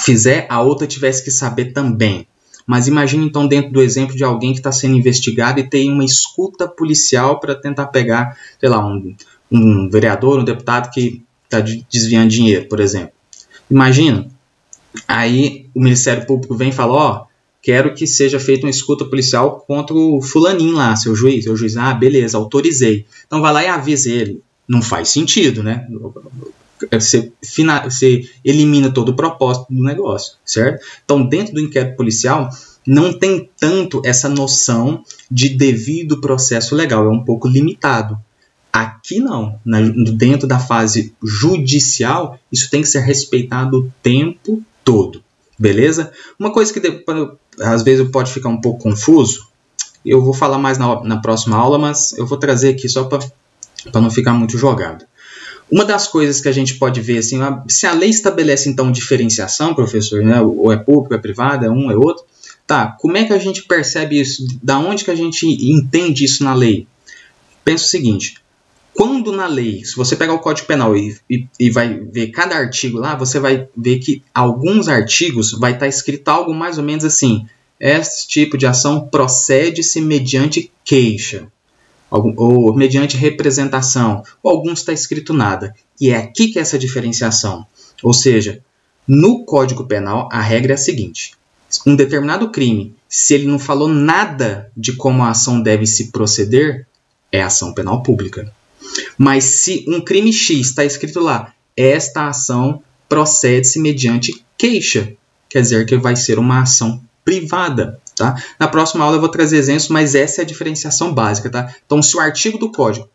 fizer, 0.00 0.46
a 0.48 0.60
outra 0.62 0.86
tivesse 0.86 1.22
que 1.24 1.30
saber 1.30 1.72
também. 1.72 2.26
Mas 2.66 2.86
imagine 2.86 3.26
então 3.26 3.46
dentro 3.46 3.72
do 3.72 3.82
exemplo 3.82 4.16
de 4.16 4.24
alguém 4.24 4.52
que 4.52 4.58
está 4.58 4.70
sendo 4.70 4.96
investigado 4.96 5.58
e 5.60 5.68
tem 5.68 5.90
uma 5.90 6.04
escuta 6.04 6.68
policial 6.68 7.40
para 7.40 7.54
tentar 7.54 7.86
pegar, 7.86 8.36
sei 8.60 8.68
lá, 8.68 8.84
um, 8.86 9.14
um 9.50 9.90
vereador, 9.90 10.38
um 10.38 10.44
deputado 10.44 10.90
que 10.90 11.22
está 11.44 11.60
desviando 11.90 12.30
dinheiro, 12.30 12.66
por 12.68 12.80
exemplo. 12.80 13.12
Imagina, 13.70 14.28
aí 15.06 15.66
o 15.74 15.80
Ministério 15.80 16.26
Público 16.26 16.54
vem 16.54 16.70
e 16.70 16.72
fala, 16.72 16.92
ó, 16.92 17.24
quero 17.62 17.94
que 17.94 18.06
seja 18.06 18.40
feita 18.40 18.66
uma 18.66 18.70
escuta 18.70 19.04
policial 19.04 19.64
contra 19.66 19.94
o 19.94 20.20
fulaninho 20.20 20.74
lá, 20.74 20.96
seu 20.96 21.14
juiz. 21.14 21.46
O 21.46 21.56
juiz, 21.56 21.76
ah, 21.76 21.94
beleza, 21.94 22.36
autorizei. 22.36 23.06
Então 23.26 23.40
vai 23.40 23.52
lá 23.52 23.62
e 23.62 23.68
avisa 23.68 24.10
ele. 24.10 24.42
Não 24.66 24.82
faz 24.82 25.08
sentido, 25.10 25.62
né? 25.62 25.86
Você, 26.90 27.32
você 27.84 28.28
elimina 28.44 28.92
todo 28.92 29.10
o 29.10 29.16
propósito 29.16 29.66
do 29.70 29.82
negócio, 29.82 30.34
certo? 30.44 30.84
Então, 31.04 31.24
dentro 31.24 31.54
do 31.54 31.60
inquérito 31.60 31.96
policial, 31.96 32.50
não 32.84 33.12
tem 33.12 33.48
tanto 33.58 34.02
essa 34.04 34.28
noção 34.28 35.04
de 35.30 35.50
devido 35.50 36.20
processo 36.20 36.74
legal, 36.74 37.06
é 37.06 37.10
um 37.10 37.24
pouco 37.24 37.46
limitado. 37.46 38.18
Aqui 38.72 39.20
não, 39.20 39.60
na, 39.64 39.80
dentro 39.80 40.48
da 40.48 40.58
fase 40.58 41.14
judicial, 41.22 42.38
isso 42.50 42.70
tem 42.70 42.80
que 42.80 42.88
ser 42.88 43.00
respeitado 43.00 43.78
o 43.78 43.92
tempo 44.02 44.62
todo, 44.84 45.22
beleza? 45.58 46.12
Uma 46.38 46.52
coisa 46.52 46.72
que 46.72 47.04
às 47.60 47.82
vezes 47.82 48.08
pode 48.10 48.32
ficar 48.32 48.48
um 48.48 48.60
pouco 48.60 48.82
confuso, 48.82 49.48
eu 50.04 50.22
vou 50.22 50.34
falar 50.34 50.58
mais 50.58 50.78
na, 50.78 51.02
na 51.04 51.20
próxima 51.20 51.56
aula, 51.56 51.78
mas 51.78 52.12
eu 52.18 52.26
vou 52.26 52.38
trazer 52.38 52.70
aqui 52.70 52.88
só 52.88 53.04
para 53.04 53.20
não 54.00 54.10
ficar 54.10 54.32
muito 54.32 54.58
jogado. 54.58 55.04
Uma 55.70 55.84
das 55.84 56.06
coisas 56.06 56.40
que 56.40 56.48
a 56.48 56.52
gente 56.52 56.74
pode 56.74 57.00
ver, 57.00 57.18
assim, 57.18 57.38
se 57.68 57.86
a 57.86 57.92
lei 57.92 58.10
estabelece 58.10 58.68
então 58.68 58.92
diferenciação, 58.92 59.74
professor, 59.74 60.22
né, 60.22 60.40
ou 60.40 60.70
é 60.70 60.76
público, 60.76 61.14
é 61.14 61.18
privado, 61.18 61.64
é 61.64 61.70
um, 61.70 61.90
é 61.90 61.96
outro, 61.96 62.24
tá, 62.66 62.96
como 63.00 63.16
é 63.16 63.24
que 63.24 63.32
a 63.32 63.38
gente 63.38 63.62
percebe 63.62 64.20
isso? 64.20 64.46
Da 64.62 64.78
onde 64.78 65.04
que 65.04 65.10
a 65.10 65.14
gente 65.14 65.46
entende 65.46 66.24
isso 66.24 66.44
na 66.44 66.52
lei? 66.52 66.86
Pensa 67.64 67.84
o 67.84 67.88
seguinte, 67.88 68.41
quando 68.94 69.32
na 69.32 69.46
lei, 69.46 69.84
se 69.84 69.96
você 69.96 70.14
pegar 70.14 70.34
o 70.34 70.38
Código 70.38 70.66
Penal 70.66 70.96
e, 70.96 71.16
e, 71.28 71.46
e, 71.58 71.70
vai 71.70 71.94
ver 71.94 72.28
cada 72.28 72.56
artigo 72.56 72.98
lá, 72.98 73.14
você 73.14 73.40
vai 73.40 73.68
ver 73.76 73.98
que 73.98 74.22
alguns 74.34 74.88
artigos 74.88 75.52
vai 75.52 75.72
estar 75.72 75.86
tá 75.86 75.88
escrito 75.88 76.28
algo 76.28 76.54
mais 76.54 76.78
ou 76.78 76.84
menos 76.84 77.04
assim: 77.04 77.46
este 77.80 78.28
tipo 78.28 78.58
de 78.58 78.66
ação 78.66 79.08
procede-se 79.08 80.00
mediante 80.00 80.70
queixa, 80.84 81.48
ou, 82.10 82.34
ou 82.36 82.74
mediante 82.74 83.16
representação, 83.16 84.22
ou 84.42 84.52
alguns 84.52 84.80
está 84.80 84.92
escrito 84.92 85.32
nada. 85.32 85.74
E 86.00 86.10
é 86.10 86.16
aqui 86.16 86.48
que 86.48 86.58
é 86.58 86.62
essa 86.62 86.78
diferenciação. 86.78 87.66
Ou 88.02 88.12
seja, 88.12 88.60
no 89.08 89.44
Código 89.44 89.84
Penal, 89.84 90.28
a 90.30 90.40
regra 90.40 90.72
é 90.72 90.74
a 90.74 90.78
seguinte: 90.78 91.32
um 91.86 91.96
determinado 91.96 92.50
crime, 92.50 92.94
se 93.08 93.34
ele 93.34 93.46
não 93.46 93.58
falou 93.58 93.88
nada 93.88 94.70
de 94.76 94.92
como 94.92 95.22
a 95.22 95.30
ação 95.30 95.62
deve 95.62 95.86
se 95.86 96.12
proceder, 96.12 96.86
é 97.30 97.42
ação 97.42 97.72
penal 97.72 98.02
pública. 98.02 98.52
Mas 99.16 99.44
se 99.44 99.84
um 99.88 100.00
crime 100.00 100.32
X 100.32 100.68
está 100.68 100.84
escrito 100.84 101.20
lá, 101.20 101.54
esta 101.76 102.28
ação 102.28 102.82
procede-se 103.08 103.78
mediante 103.78 104.44
queixa, 104.56 105.12
quer 105.48 105.60
dizer 105.60 105.86
que 105.86 105.96
vai 105.96 106.16
ser 106.16 106.38
uma 106.38 106.62
ação 106.62 107.02
privada. 107.24 108.00
Tá? 108.16 108.34
Na 108.58 108.68
próxima 108.68 109.04
aula 109.04 109.16
eu 109.16 109.20
vou 109.20 109.28
trazer 109.28 109.56
exemplos, 109.56 109.88
mas 109.88 110.14
essa 110.14 110.40
é 110.40 110.42
a 110.42 110.46
diferenciação 110.46 111.14
básica. 111.14 111.50
Tá? 111.50 111.74
Então, 111.84 112.02
se 112.02 112.16
o 112.16 112.20
artigo 112.20 112.58
do 112.58 112.70
código 112.70 113.08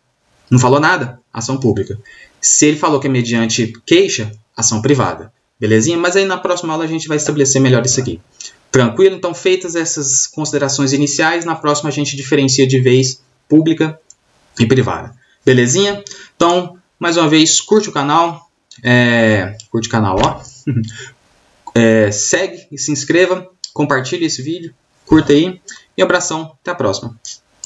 não 0.50 0.60
falou 0.60 0.80
nada, 0.80 1.20
ação 1.34 1.58
pública. 1.58 2.00
Se 2.40 2.66
ele 2.66 2.78
falou 2.78 3.00
que 3.00 3.08
é 3.08 3.10
mediante 3.10 3.74
queixa, 3.86 4.32
ação 4.56 4.82
privada. 4.82 5.32
Belezinha? 5.60 5.98
Mas 5.98 6.16
aí 6.16 6.26
na 6.26 6.38
próxima 6.38 6.74
aula 6.74 6.86
a 6.86 6.88
gente 6.88 7.08
vai 7.08 7.18
estabelecer 7.18 7.62
melhor 7.62 7.86
isso 7.86 8.00
aqui. 8.00 8.22
Tranquilo? 8.72 9.16
Então, 9.16 9.34
feitas 9.34 9.76
essas 9.76 10.28
considerações 10.28 10.94
iniciais, 10.94 11.46
na 11.46 11.56
próxima 11.56 11.90
a 11.90 11.92
gente 11.92 12.16
diferencia 12.16 12.68
de 12.68 12.80
vez 12.80 13.22
pública 13.50 14.00
e 14.60 14.66
privada. 14.66 15.16
Belezinha? 15.48 16.04
Então, 16.36 16.78
mais 17.00 17.16
uma 17.16 17.30
vez, 17.30 17.62
curte 17.62 17.88
o 17.88 17.94
canal. 17.94 18.52
É, 18.84 19.56
curte 19.72 19.88
o 19.88 19.92
canal, 19.92 20.18
ó. 20.22 20.42
É, 21.80 22.10
segue 22.12 22.68
e 22.72 22.78
se 22.80 22.92
inscreva. 22.92 23.48
Compartilhe 23.72 24.26
esse 24.26 24.42
vídeo. 24.42 24.74
Curta 25.06 25.32
aí. 25.32 25.62
E 25.96 26.02
abração. 26.02 26.58
Até 26.60 26.72
a 26.72 26.76
próxima. 26.76 27.16